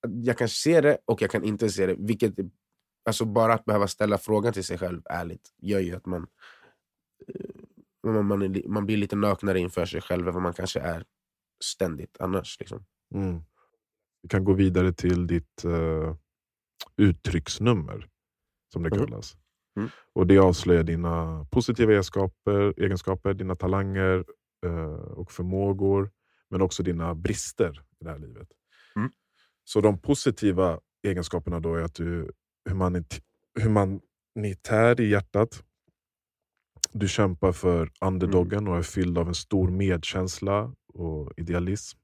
[0.08, 1.96] Jag kan se det och jag kan inte se det.
[1.98, 2.34] Vilket,
[3.08, 6.26] alltså bara att behöva ställa frågan till sig själv ärligt gör ju att man,
[7.28, 10.80] eh, man, man, är man blir lite naknare inför sig själv än vad man kanske
[10.80, 11.04] är
[11.64, 12.60] ständigt annars.
[12.60, 12.84] Liksom.
[13.14, 13.40] Mm.
[14.22, 16.16] Vi kan gå vidare till ditt eh,
[16.96, 18.08] uttrycksnummer,
[18.72, 18.98] som det Mhm.
[19.06, 19.36] kallas.
[19.76, 19.88] Mm.
[20.12, 24.24] Och Det avslöjar dina positiva egenskaper, egenskaper dina talanger
[25.16, 26.10] och förmågor,
[26.50, 28.48] men också dina brister i det här livet.
[28.96, 29.10] Mm.
[29.64, 32.30] Så de positiva egenskaperna då är att du
[32.70, 33.20] humanit-
[33.62, 35.62] humanitär i hjärtat.
[36.92, 38.72] Du kämpar för underdoggen Mm.
[38.72, 41.98] och är fylld av en stor medkänsla och idealism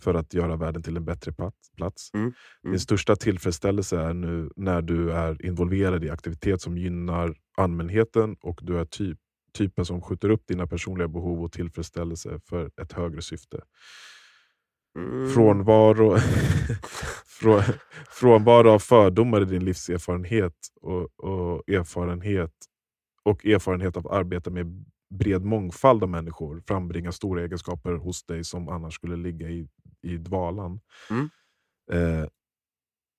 [0.00, 2.10] för att göra världen till en bättre plats- plats.
[2.14, 2.24] Mm.
[2.26, 2.72] Mm.
[2.72, 8.60] Din största tillfredsställelse är nu när du är involverad i aktivitet som gynnar allmänheten och
[8.62, 9.18] du är typ,
[9.52, 13.60] typen som skjuter upp dina personliga behov och tillfredsställelse för ett högre syfte.
[14.98, 15.30] Mm.
[15.30, 16.16] Frånvaro,
[17.26, 17.62] frå,
[18.10, 22.54] frånvaro av fördomar i din livserfarenhet och, och, erfarenhet,
[23.22, 24.84] och erfarenhet av att arbeta med
[25.14, 29.68] bred mångfald av människor frambringar stora egenskaper hos dig som annars skulle ligga i,
[30.02, 30.80] i dvalan.
[31.10, 31.28] Mm.
[31.92, 32.28] Eh,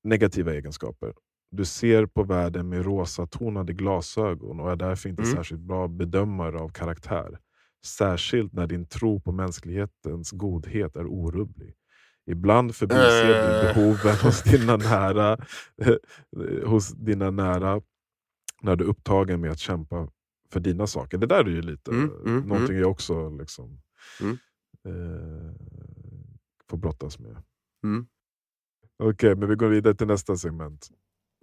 [0.04, 1.14] negativa egenskaper.
[1.52, 5.36] Du ser på världen med rosatonade glasögon och är därför inte Mm.
[5.36, 7.40] särskilt bra bedömare av karaktär.
[7.86, 11.74] Särskilt när din tro på mänsklighetens godhet är orubblig.
[12.26, 13.62] Ibland förbiser du Äh.
[13.76, 15.38] behoven hos dina nära,
[16.66, 17.82] hos dina nära
[18.62, 20.08] när du är upptagen med att kämpa
[20.52, 21.18] för dina saker.
[21.18, 23.82] Det där är ju lite Mm, mm, någonting jag också liksom,
[24.22, 24.38] Mm.
[24.86, 25.52] eh,
[26.70, 27.44] får brottas med.
[27.84, 28.08] Mm.
[29.04, 30.88] Okej, men vi går vidare till nästa segment.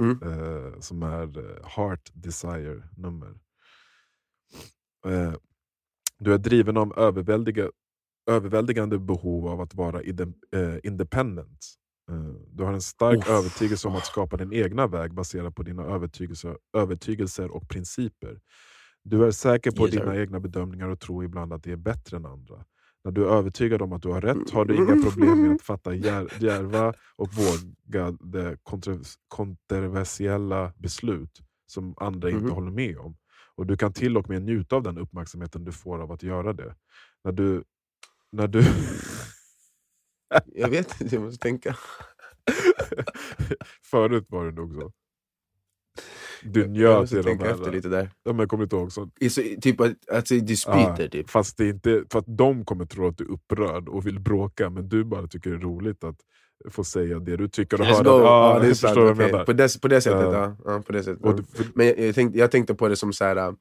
[0.02, 0.18] Mm.
[0.22, 3.34] Eh, som är eh, Heart Desire-nummer.
[5.06, 5.32] Eh,
[6.18, 7.70] du är driven av överväldiga,
[8.30, 11.66] överväldigande behov av att vara eh, independent.
[12.11, 13.28] Eh, du har en stark Uff.
[13.28, 18.40] övertygelse om att skapa din egna väg baserad på dina övertygelser, övertygelser och principer.
[19.02, 22.16] Du är säker på Yes, dina egna bedömningar och tror ibland att det är bättre
[22.16, 22.64] än andra.
[23.04, 25.62] När du är övertygad om att du har rätt har du inga problem med att
[25.72, 32.52] fatta djär- djärva och vågade kontro- kontroversiella beslut som andra inte Mhm.
[32.52, 33.16] håller med om.
[33.56, 36.52] Och Du kan till och med njuta av den uppmärksamheten du får av att göra
[36.52, 36.74] det.
[37.24, 37.64] När du...
[38.32, 38.62] När du
[40.46, 41.76] Jag vet inte, jag måste tänka.
[43.90, 44.92] Förut var det nog så.
[46.42, 47.46] Du Jag njöt i de här...
[47.46, 48.11] efter lite där.
[48.24, 48.92] Ja, men kommer du inte ihåg?
[48.92, 51.31] Så, I, så, typ att, alltså, dispyter, typ.
[51.31, 54.20] Fast det är inte, för att de kommer tro att du är upprörd och vill
[54.20, 56.16] bråka, men du bara tycker det är roligt att
[56.70, 58.03] få säga det du tycker och Let's höra.
[58.03, 58.11] go!
[58.24, 60.57] Ja, Ja, det är sant, förstår vad jag på, det, på det sättet, Ja.
[60.64, 60.72] ja.
[60.74, 61.20] ja på det sättet.
[61.24, 61.37] Ja.
[61.55, 63.53] för- Men jag, jag, tänkte, jag tänkte på det som så här, äh,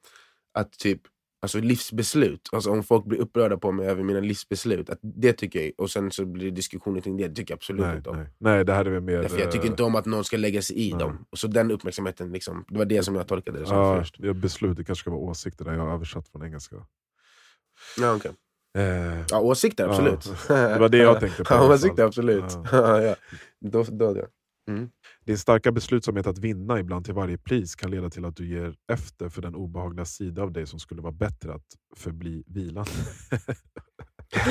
[0.53, 1.01] att typ
[1.39, 5.61] Alltså livsbeslut, alltså om folk blir upprörda på mig över mina livsbeslut, att det tycker
[5.61, 8.09] jag, och sen så blir det diskussioner kring det, det tycker jag absolut nej, inte
[8.09, 8.17] om.
[8.17, 8.27] nej.
[8.37, 9.21] nej, det är väl mer...
[9.21, 10.99] Därför jag tycker inte om att någon ska lägga sig i nej.
[10.99, 11.25] dem.
[11.29, 14.15] Och så den uppmärksamheten, liksom, det var det som jag tolkade det som Ja, först.
[14.19, 15.73] ja, beslut, det kanske ska vara åsikter där.
[15.73, 16.75] Jag har översatt från engelska.
[17.99, 18.31] Ja, okay.
[18.77, 20.47] Eh, ja, åsikter, Ja, absolut.
[20.47, 22.57] det var det jag tänkte på Ja, åsikter, absolut.
[22.71, 23.01] Ja.
[23.01, 23.15] ja.
[23.59, 24.25] Då, då, då.
[24.69, 24.89] Mm.
[25.27, 28.73] Din starka beslutsamhet att vinna, ibland till varje pris, kan leda till att du ger
[28.91, 31.65] efter för den obehagliga sida av dig som skulle vara bättre att
[31.97, 32.91] förbli vilande.
[34.35, 34.41] Eh,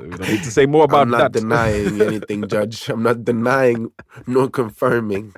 [0.00, 1.32] we don't need to say more about I'm not that.
[1.32, 2.90] denying anything, judge.
[2.90, 3.90] I'm not denying
[4.26, 5.32] nor confirming.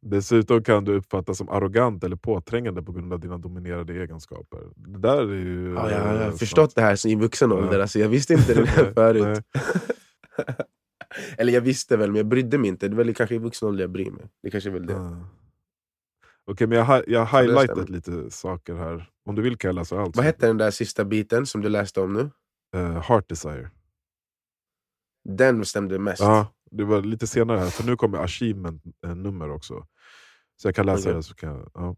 [0.00, 4.60] Dessutom kan du uppfattas som arrogant eller påträngande på grund av dina dominerade egenskaper.
[4.76, 5.74] Det där är ju...
[5.74, 7.82] Ja, jag, har eh, förstått det här i vuxen ålder, Ja.
[7.82, 9.44] alltså, jag visste inte det förut.
[11.38, 12.88] Eller jag visste väl, men jag brydde mig inte.
[12.88, 14.26] Det är väl kanske i vuxen ålder jag bryr mig.
[14.42, 14.92] Det kanske är väl det.
[14.92, 15.28] Ja.
[16.50, 19.10] Okej, men jag har jag highlightat lite saker här.
[19.24, 20.16] Om du vill kan jag läsa allt.
[20.16, 22.30] Vad hette den där sista biten som du läste om nu?
[22.76, 23.70] Uh, Heart Desire.
[25.24, 26.22] Den stämde mest.
[26.22, 29.86] Ja, det var lite senare här, för nu kommer achievement-nummer också.
[30.56, 31.14] Så jag kan läsa Okej.
[31.14, 31.22] det.
[31.22, 31.96] Så kan jag, ja.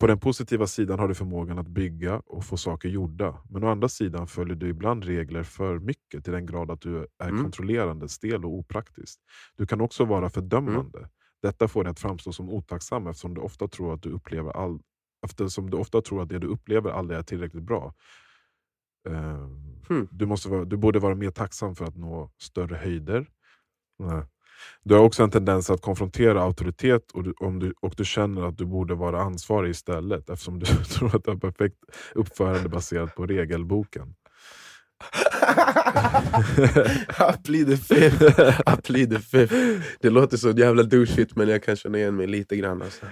[0.00, 3.38] På den positiva sidan har du förmågan att bygga och få saker gjorda.
[3.50, 6.96] Men å andra sidan följer du ibland regler för mycket till den grad att du
[7.18, 7.42] är Mm.
[7.42, 9.20] kontrollerande, stel och opraktisk.
[9.56, 10.98] Du kan också vara fördömande.
[10.98, 11.10] Mm.
[11.42, 14.80] Detta får dig att framstå som otacksam eftersom du ofta tror att du upplever all,
[15.26, 17.94] eftersom du ofta tror att det du upplever aldrig är tillräckligt bra.
[19.08, 19.46] Eh,
[19.88, 20.08] Hmm.
[20.10, 23.26] du, måste vara, du borde vara mer tacksam för att nå större höjder.
[23.98, 24.22] Nej.
[24.82, 28.42] Du har också en tendens att konfrontera auktoritet och du, om du, och du känner
[28.42, 31.76] att du borde vara ansvarig istället eftersom du tror att du har perfekt
[32.14, 34.14] uppförande baserat på regelboken.
[37.44, 39.56] Plead the fifth.
[39.60, 39.80] The.
[40.00, 42.82] Det låter så jävla douchigt men jag kan känna igen mig lite grann.
[42.82, 43.06] Alltså.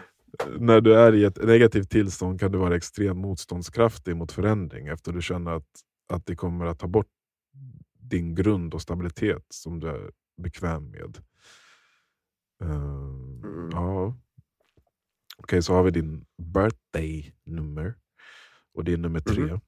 [0.58, 5.12] När du är i ett negativt tillstånd kan du vara extremt motståndskraftig mot förändring efter
[5.12, 5.68] du känner att,
[6.12, 7.06] att det kommer att ta bort
[8.00, 10.10] din grund och stabilitet som du är
[10.42, 11.18] bekväm med.
[12.62, 13.70] Ehm, Mm.
[13.72, 14.16] ja.
[15.38, 17.94] Okej, så har vi din birthday-nummer.
[18.74, 19.44] Och det är nummer tre.
[19.44, 19.60] Mhm.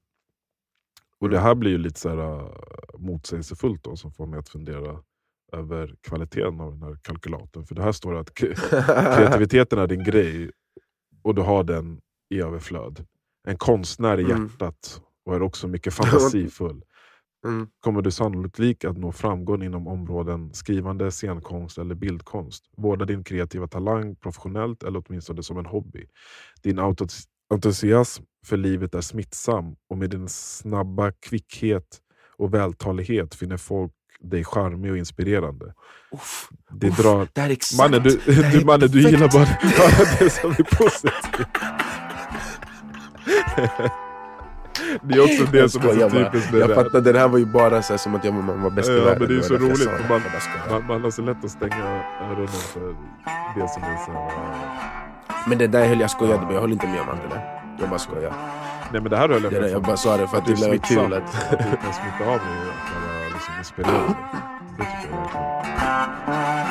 [1.19, 2.51] Och det här blir ju lite så här, äh,
[2.97, 5.03] motsägelsefullt då, som får mig att fundera
[5.53, 7.65] över kvaliteten av den här kalkylatorn.
[7.65, 10.51] För det här står att kreativiteten är din grej
[11.23, 13.05] och du har den i överflöd.
[13.47, 14.41] En konstnär i Mm.
[14.47, 16.83] hjärtat och är också mycket fantasifull.
[17.45, 17.67] Mm.
[17.79, 22.63] Kommer du sannolikt att nå framgång inom områden skrivande, scenkonst eller bildkonst.
[22.77, 26.05] Vårda din kreativa talang professionellt eller åtminstone som en hobby.
[26.63, 26.79] Din
[27.53, 31.99] entusiasm för livet är smittsam och med din snabba kvickhet
[32.37, 35.73] och vältalighet finner folk dig charmig och inspirerande.
[36.11, 37.27] Uff, Det uff, drar...
[37.33, 37.77] det här är exakt.
[37.77, 39.45] Mannen, du, det du, mannen, du gillar bara
[40.19, 41.47] det som är positivt.
[45.01, 46.25] Det är också det Jag som är så bara.
[46.25, 46.75] typiskt med Jag det.
[46.75, 49.03] fattar, den här var ju bara så som att jag man var bäst i Ja,
[49.03, 49.19] världen.
[49.19, 49.85] men det är var så jag roligt, det.
[49.85, 50.21] för man-
[50.69, 50.79] Jag bara.
[50.79, 51.85] Man, man har så lätt att stänga
[52.29, 52.95] öronen för
[53.55, 54.11] det som är så...
[55.49, 57.61] Men det där höll jag skojade med, jag håller inte med om allt det där.
[57.79, 58.33] Jag bara skojar.
[58.91, 59.83] Nej men det här höll jag Det med jag om.
[59.83, 61.13] bara sa det för att det är blev kul.
[61.13, 62.75] Att, du kan smitta av dig och
[63.07, 64.15] vara liksom inspirerande.
[64.77, 66.70] Det tycker jag verkligen.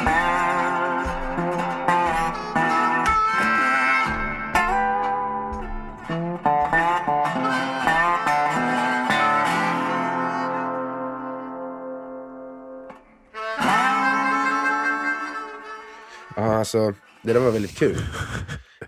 [16.60, 17.96] Alltså, det där var väldigt kul.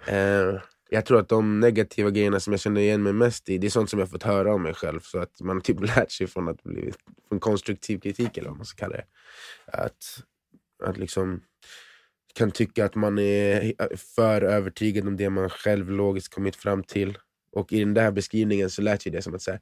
[0.06, 3.66] Eh, jag tror att de negativa grejerna som jag känner igen mig mest i, det
[3.66, 5.00] är sånt som jag fått höra om mig själv.
[5.00, 6.92] Så att man typ lärt sig från att bli
[7.28, 9.04] från konstruktiv kritik, eller vad man ska kalla det.
[9.66, 10.22] Att,
[10.84, 11.40] att liksom
[12.34, 17.18] kan tycka att man är för övertygad om det man själv logiskt kommit fram till.
[17.52, 19.60] Och i den där beskrivningen så lät ju det som att säga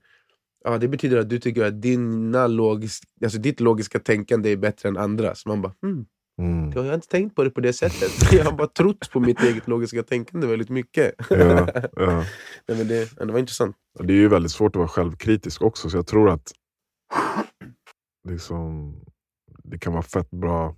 [0.65, 4.89] Ja, det betyder att du tycker att dina logis, alltså ditt logiska tänkande är bättre
[4.89, 5.47] än andras.
[5.47, 6.07] Man bara, hmm,
[6.41, 6.73] Mm.
[6.73, 8.33] jag har inte tänkt på det på det sättet.
[8.33, 11.15] Jag har bara trott på mitt eget logiska tänkande väldigt mycket.
[11.31, 11.37] Ja,
[11.97, 12.25] ja.
[12.69, 13.77] Nej, men det, det var intressant.
[13.99, 16.53] Det är ju väldigt svårt att vara självkritisk också, så jag tror att
[18.29, 18.95] liksom,
[19.65, 20.77] det kan vara fett bra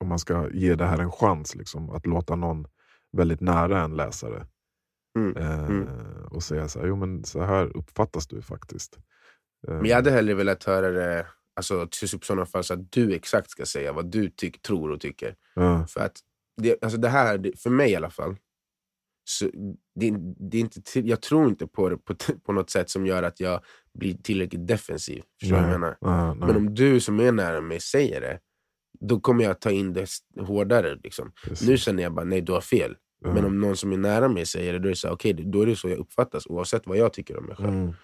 [0.00, 1.54] om man ska ge det här en chans.
[1.54, 2.66] Liksom, att låta någon
[3.16, 4.46] väldigt nära en läsare
[5.18, 5.88] Mm, eh, mm.
[6.30, 8.98] och säga så här, jo men så här uppfattas du faktiskt.
[9.68, 13.14] Eh, Men jag hade hellre velat höra det alltså, typ sådana fall så att du
[13.14, 15.34] exakt ska säga vad du tyck, tror och tycker.
[15.54, 16.16] ja, För att
[16.62, 18.36] det, alltså det här, för mig i alla fall,
[19.24, 19.44] så
[20.00, 20.14] det,
[20.50, 22.14] det är inte till, jag tror inte på det på,
[22.46, 23.60] på något sätt som gör att jag
[23.98, 25.22] blir tillräckligt defensiv.
[25.40, 25.96] Förstår du vad jag menar?
[26.00, 28.38] ja, nej, Men om du som är nära mig säger det,
[29.00, 30.08] då kommer jag ta in det
[30.40, 30.98] hårdare.
[31.02, 31.32] Liksom.
[31.66, 32.96] Nu känner jag bara, nej du har fel.
[33.24, 33.34] Ja.
[33.34, 35.62] Men om någon som är nära mig säger det, då är det så, okej, då
[35.62, 37.68] är det så jag uppfattas oavsett vad jag tycker om mig själv.
[37.68, 37.94] Mm.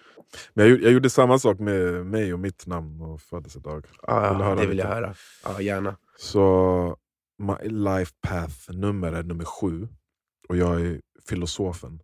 [0.54, 3.86] Men jag, jag gjorde samma sak med mig och mitt namn och födelsedag.
[4.02, 4.88] Ja, Vill det vill lite?
[4.88, 5.14] jag höra.
[5.44, 5.96] Ja, gärna.
[6.18, 6.96] Så
[7.38, 9.88] my life path-nummer är nummer sju.
[10.48, 12.00] Och jag är filosofen.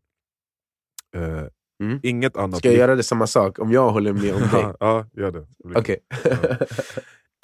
[1.17, 1.45] Eh,
[1.83, 2.01] Mm.
[2.03, 4.75] Inget annat Ska jag göra det samma sak om jag håller med om dig?
[4.81, 5.47] ja, gör det.
[5.75, 5.99] Okej.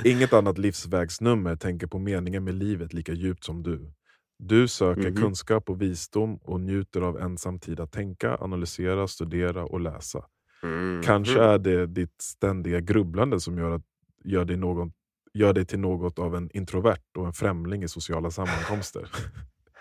[0.04, 3.92] Inget annat livsvägsnummer tänker på meningen med livet lika djupt som du.
[4.38, 5.16] Du söker Mhm.
[5.16, 10.24] kunskap och visdom och njuter av ensam tid att tänka, analysera, studera och läsa.
[10.62, 11.02] Mm.
[11.02, 11.50] Kanske Mm.
[11.50, 13.82] är det ditt ständiga grubblande som gör, att,
[14.24, 14.92] gör dig någon
[15.34, 19.08] gör dig till något av en introvert och en främling i sociala sammankomster.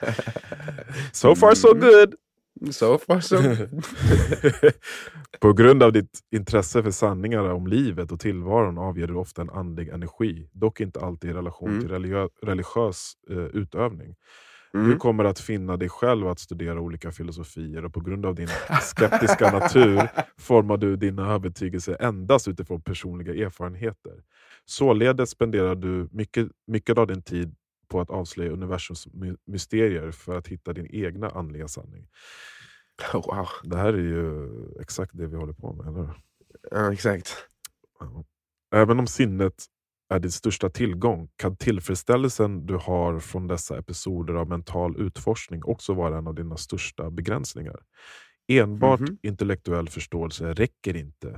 [1.12, 1.80] so far so Mm.
[1.90, 2.16] good!
[2.72, 3.84] So far so good.
[5.40, 9.50] På grund av ditt intresse för sanningar om livet och tillvaron avger du ofta en
[9.50, 11.82] andlig energi, dock inte alltid i relation Mm.
[11.82, 14.16] till religiö- religiös eh, utövning.
[14.72, 15.00] Du Mm.
[15.00, 18.48] kommer att finna dig själv att studera olika filosofier och på grund av din
[18.82, 24.24] skeptiska natur formar du dina övertygelser endast utifrån personliga erfarenheter.
[24.66, 27.56] Således spenderar du mycket, mycket av din tid
[27.88, 32.08] på att avslöja universums my- mysterier för att hitta din egna andliga sanning.
[33.14, 33.48] Wow.
[33.64, 34.48] Det här är ju
[34.82, 36.10] exakt det vi håller på med, eller?
[36.72, 37.36] Ja, exakt.
[38.76, 39.54] Även om sinnet
[40.10, 45.94] är din största tillgång kan tillfredsställelsen du har från dessa episoder av mental utforskning också
[45.94, 47.80] vara en av dina största begränsningar.
[48.48, 49.18] Enbart Mhm.
[49.24, 51.30] intellektuell förståelse räcker inte,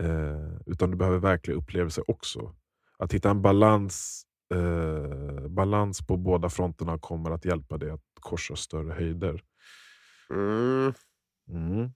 [0.00, 2.54] eh, utan du behöver verkliga upplevelser också.
[2.98, 4.22] Att hitta en balans,
[4.54, 9.42] eh, balans på båda fronterna kommer att hjälpa dig att korsa större höjder.
[10.30, 10.92] Mm.
[11.50, 11.90] Mm.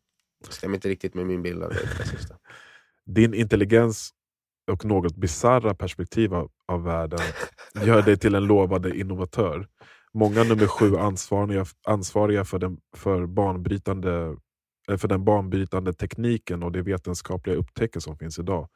[0.48, 1.88] Stämmer inte riktigt med min bild av det.
[3.06, 4.10] Din intelligens
[4.72, 7.18] och något bizarra perspektiv av, av världen
[7.84, 9.68] gör dig till en lovande innovatör.
[10.14, 14.36] Många nummer sju ansvariga, ansvariga för, den, för, banbrytande,
[14.88, 18.68] eh, för den banbrytande tekniken och de vetenskapliga upptäckter som finns idag.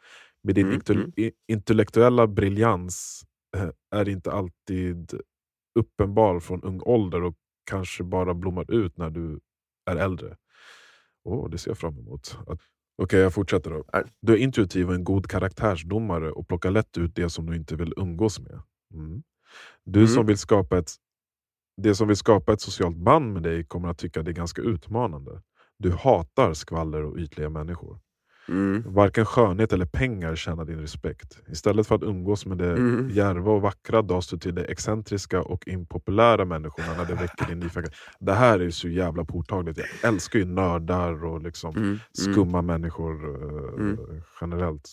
[0.42, 1.33] Med din Mm, mm.
[1.48, 3.22] intellektuella briljans
[3.57, 5.20] eh, är inte alltid
[5.79, 7.35] uppenbar från ung ålder och
[7.70, 9.40] kanske bara blommar ut när du
[9.90, 10.37] är äldre.
[11.24, 12.38] Åh, det ser jag fram emot.
[12.46, 12.61] Att-
[13.03, 13.85] Okej, jag fortsätter då.
[14.23, 17.77] Du är intuitiv och en god karaktärsdomare och plockar lätt ut det som du inte
[17.77, 18.63] vill umgås med.
[18.95, 19.23] Mm.
[19.85, 20.09] Du Mm.
[20.09, 20.91] som vill skapa ett
[21.83, 24.63] det som vill skapa ett socialt band med dig kommer att tycka det är ganska
[24.63, 25.43] utmanande.
[25.79, 28.01] Du hatar skvaller och ytliga människor.
[28.51, 28.83] Mm.
[28.87, 31.39] Varken skönhet eller pengar tjänar din respekt.
[31.49, 33.09] Istället för att umgås med det Mm.
[33.11, 37.61] djärva och vackra dras du till de excentriska och impopulära människorna när det väcker din
[37.61, 37.93] nyfikenhet.
[38.21, 39.79] Det här är ju så jävla påtagligt.
[39.79, 41.89] Jag älskar ju nördar och liksom Mm.
[41.89, 41.99] Mm.
[42.13, 43.99] skumma människor eh, Mm.
[44.41, 44.89] generellt.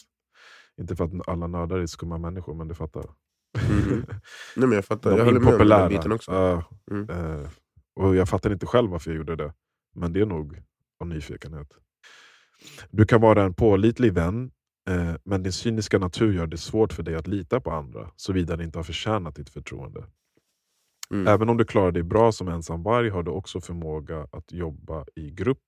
[0.80, 3.04] Inte för att alla nördar är skumma människor, men du fattar.
[3.04, 4.06] Mhm.
[4.56, 6.32] Nej, men jag fattar, De jag håller med om den biten också.
[6.32, 7.10] Ja, Mm.
[7.10, 7.48] eh,
[7.96, 9.54] och jag fattar inte själv varför jag gjorde det.
[9.96, 10.62] Men det är nog
[11.00, 11.68] av nyfikenhet.
[12.92, 14.52] Du kan vara en pålitlig vän,
[14.90, 18.56] eh, men din cyniska natur gör det svårt för dig att lita på andra, såvida
[18.58, 20.06] de inte har förtjänat ditt förtroende.
[21.12, 21.28] Mm.
[21.28, 25.06] Även om du klarar dig bra som ensam varg har du också förmåga att jobba
[25.16, 25.64] i grupp.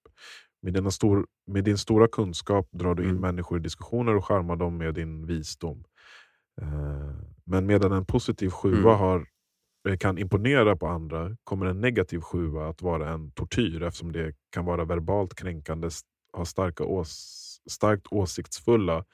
[0.62, 3.22] Med, stor, med din stora kunskap drar du in Mm.
[3.22, 5.84] människor i diskussioner och charmar dem med din visdom.
[6.62, 9.00] Eh, Men medan en positiv sjua Mm.
[9.00, 9.26] har,
[9.90, 14.34] eh, kan imponera på andra kommer en negativ sjua att vara en tortyr eftersom det
[14.52, 15.90] kan vara verbalt kränkande,
[16.34, 19.06] s- ha starka ås, starkt åsiktsfulla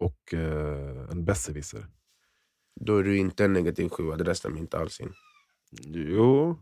[0.00, 1.86] och eh, en besserwisser.
[2.80, 5.12] Då är du inte en negativ sjua, det där stämmer inte alls in.
[5.80, 6.58] Jo,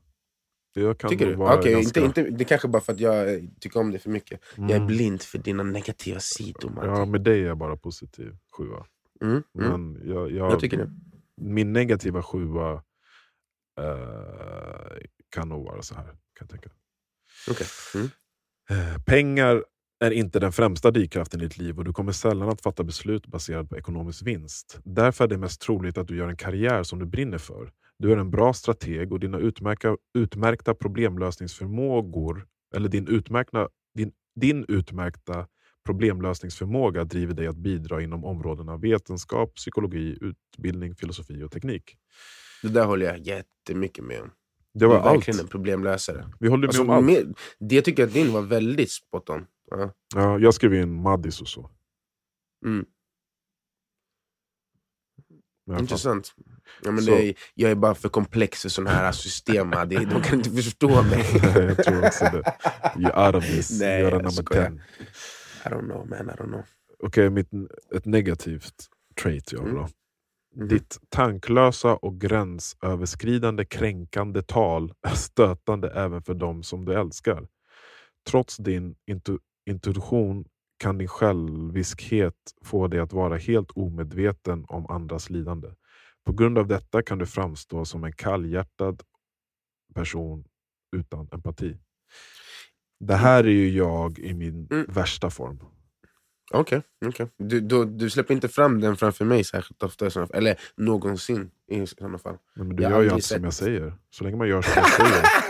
[0.72, 1.34] jag kan Tycker du?
[1.34, 2.00] vara Okej, ganska...
[2.00, 4.40] inte, inte, det kanske bara för att jag eh, tycker om det för mycket.
[4.56, 4.86] Jag är Mm.
[4.86, 6.70] blind för dina negativa sidor.
[6.70, 6.90] Martin.
[6.90, 8.86] Ja, med dig är jag bara positiv sjua.
[9.22, 9.42] Mm, mm.
[9.94, 10.90] Men jag, jag, Jag tycker det.
[11.36, 12.82] Min negativa sjua
[13.78, 14.96] eh,
[15.30, 16.04] kan nog vara så här.
[16.04, 16.70] Kan jag tänka.
[17.50, 17.66] Okej.
[17.94, 18.08] Mm.
[18.70, 19.64] Eh, pengar
[20.00, 23.26] är inte den främsta drivkraften i ditt liv och du kommer sällan att fatta beslut
[23.26, 24.80] baserat på ekonomisk vinst.
[24.84, 27.70] Därför är det mest troligt att du gör en karriär som du brinner för.
[27.98, 34.64] Du är en bra strateg och dina utmärka, utmärkta problemlösningsförmågor eller din utmärkta, din, din
[34.68, 35.46] utmärkta
[35.86, 41.96] problemlösningsförmåga driver dig att bidra inom områdena vetenskap, psykologi, utbildning, filosofi och teknik.
[42.62, 44.30] Det där håller jag jättemycket med om.
[44.74, 45.42] Det var är verkligen allt.
[45.42, 46.26] en problemlösare.
[46.40, 47.06] Vi håller med Alltså, om allt.
[47.06, 49.46] med, det tycker jag att din var väldigt spot on.
[49.70, 49.92] Ja.
[50.14, 51.70] Ja, jag skrev in Maddis och så.
[52.66, 52.87] Mm.
[55.78, 56.35] Intressant.
[56.83, 59.70] Ja, men är, jag är bara för komplex för sådana här system.
[59.70, 61.24] det, de kan inte förstå mig.
[61.54, 62.42] jag tror också det.
[62.96, 63.80] You're out of this.
[63.80, 64.70] Nej, You're number skojar.
[64.70, 64.80] 10.
[65.64, 66.64] I don't know man, I don't know.
[67.02, 67.48] Okej, mitt,
[67.94, 68.74] ett negativt
[69.22, 69.88] trait jag har då.
[70.56, 70.68] Mhm.
[70.68, 77.48] Ditt tanklösa och gränsöverskridande kränkande tal är stötande även för dem som du älskar.
[78.30, 79.38] Trots din intu,
[79.70, 80.44] intuition
[80.78, 82.34] kan din själviskhet
[82.64, 85.68] få dig att vara helt omedveten om andras lidande.
[86.26, 89.03] På grund av detta kan du framstå som en kallhjärtad
[89.94, 90.44] person
[90.97, 91.76] utan empati.
[93.01, 94.86] Det här är ju jag i min Mm.
[94.88, 95.61] värsta form.
[96.53, 97.28] Okej, okej.
[97.38, 102.18] du, du, du släpper inte fram den framför mig särskilt ofta, eller någonsin i sådana
[102.18, 102.36] fall.
[102.57, 103.94] Nej, men du Jag gör ju allt som jag säger.
[104.11, 105.22] Så länge man gör som jag säger.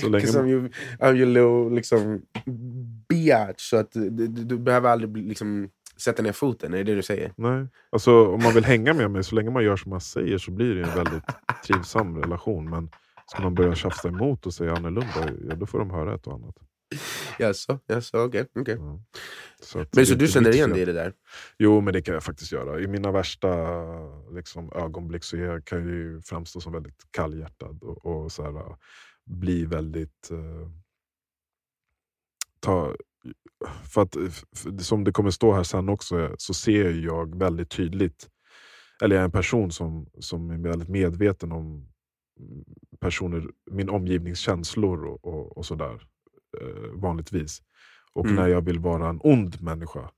[0.00, 2.22] Så länge I'm your, little liksom,
[3.08, 7.02] biatch, så att du, du, behöver aldrig liksom, sätta ner foten, är det det du
[7.02, 7.32] säger?
[7.36, 7.66] Nej.
[7.90, 10.50] Alltså, om man vill hänga med mig, så länge man gör som man säger så
[10.50, 11.24] blir det en väldigt
[11.66, 12.70] trivsam relation.
[12.70, 12.90] Men
[13.26, 16.34] ska man börja tjafsa emot och säga annorlunda, ja, då får de höra ett och
[16.34, 16.56] annat.
[17.38, 18.46] Jaså, jaså, okej.
[19.60, 21.12] Så Men så du känner igen dig i det där?
[21.58, 22.80] Jo, men det kan jag faktiskt göra.
[22.80, 23.48] I mina värsta
[24.34, 28.56] liksom, ögonblick så jag, kan jag ju framstå som väldigt kallhjärtad och, och så här,
[28.56, 28.76] äh,
[29.24, 30.30] bli väldigt...
[30.30, 30.70] eh,
[32.60, 32.94] ta,
[33.92, 34.14] för att,
[34.56, 38.28] för, som det kommer stå här sen också, så ser jag väldigt tydligt,
[39.02, 41.66] eller jag är en person som, som är väldigt medveten om
[42.40, 42.64] mm,
[43.00, 46.02] personer, min omgivnings känslor och, och, och sådär,
[46.94, 47.62] vanligtvis.
[48.12, 48.36] Och Mm.
[48.36, 50.10] när jag vill vara en ond människa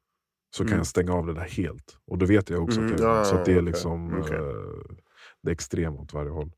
[0.56, 0.78] så kan Mm.
[0.78, 1.98] jag stänga av det där helt.
[2.06, 4.36] Och då vet jag också Mm, att jag, ja, så att det är liksom okej.
[4.36, 4.96] eh,
[5.42, 6.52] det är extremt åt varje håll.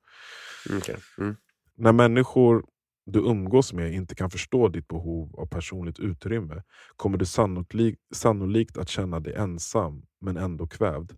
[1.18, 1.37] Mm.
[1.75, 2.64] När människor
[3.07, 6.62] du umgås med inte kan förstå ditt behov av personligt utrymme
[6.97, 11.12] kommer du sannolikt, sannolikt att känna dig ensam men ändå kvävd.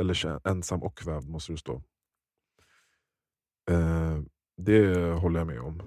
[0.00, 1.82] Eller ensam och kvävd måste du stå.
[3.70, 4.18] Eh,
[4.56, 5.82] det håller jag med om.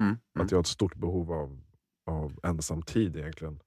[0.00, 0.10] Mm.
[0.36, 0.44] Mm.
[0.44, 1.58] Att jag har ett stort behov av,
[2.10, 3.58] av ensam tid egentligen.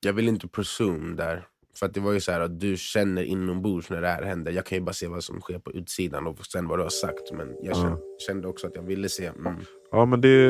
[0.00, 1.46] Jag vill inte presume där.
[1.78, 4.52] För att det var ju så här att du känner inombords när det här händer.
[4.52, 6.90] Jag kan ju bara se vad som sker på utsidan och sen vad du har
[6.90, 7.32] sagt.
[7.32, 7.82] Men jag Ja.
[7.82, 9.26] kände, kände också att jag ville se.
[9.26, 9.54] Mm.
[9.90, 10.48] Ja men det,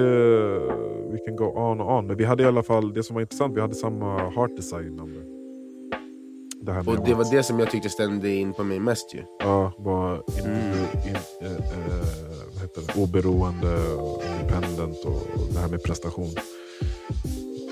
[1.13, 2.07] vi kan gå on och on.
[2.07, 4.97] Men vi hade i alla fall, det som var intressant, vi hade samma heart design
[4.97, 5.23] number.
[6.63, 9.15] Det här med Och det var det som jag tyckte stämde in på mig mest
[9.15, 9.23] ju.
[9.39, 10.79] Ja, var in, Mm.
[11.09, 12.28] in, eh, eh,
[12.59, 13.03] vad heter det?
[13.03, 16.35] oberoende, och independent och det här med prestation.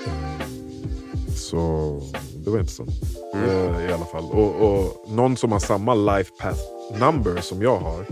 [0.05, 2.01] Eh, Så
[2.45, 2.89] det var intressant
[3.33, 3.49] Mm.
[3.75, 4.23] eh, i alla fall.
[4.23, 6.59] Och, och någon som har samma life path
[6.99, 8.05] number som jag har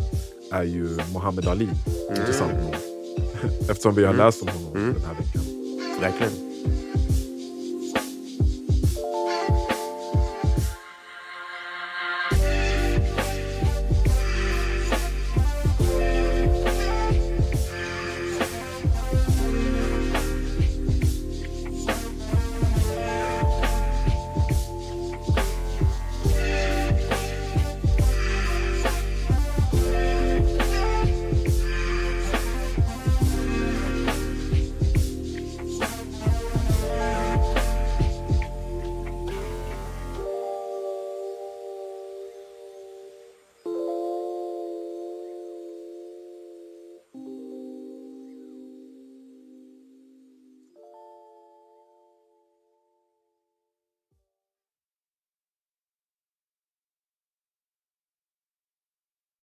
[0.51, 1.69] är ju Muhammad Ali.
[2.09, 2.76] Intressant nog.
[3.69, 4.26] Eftersom vi har Mm.
[4.26, 4.93] läst om honom Mm.
[4.93, 5.41] den här veckan.
[6.01, 6.44] Verkligen.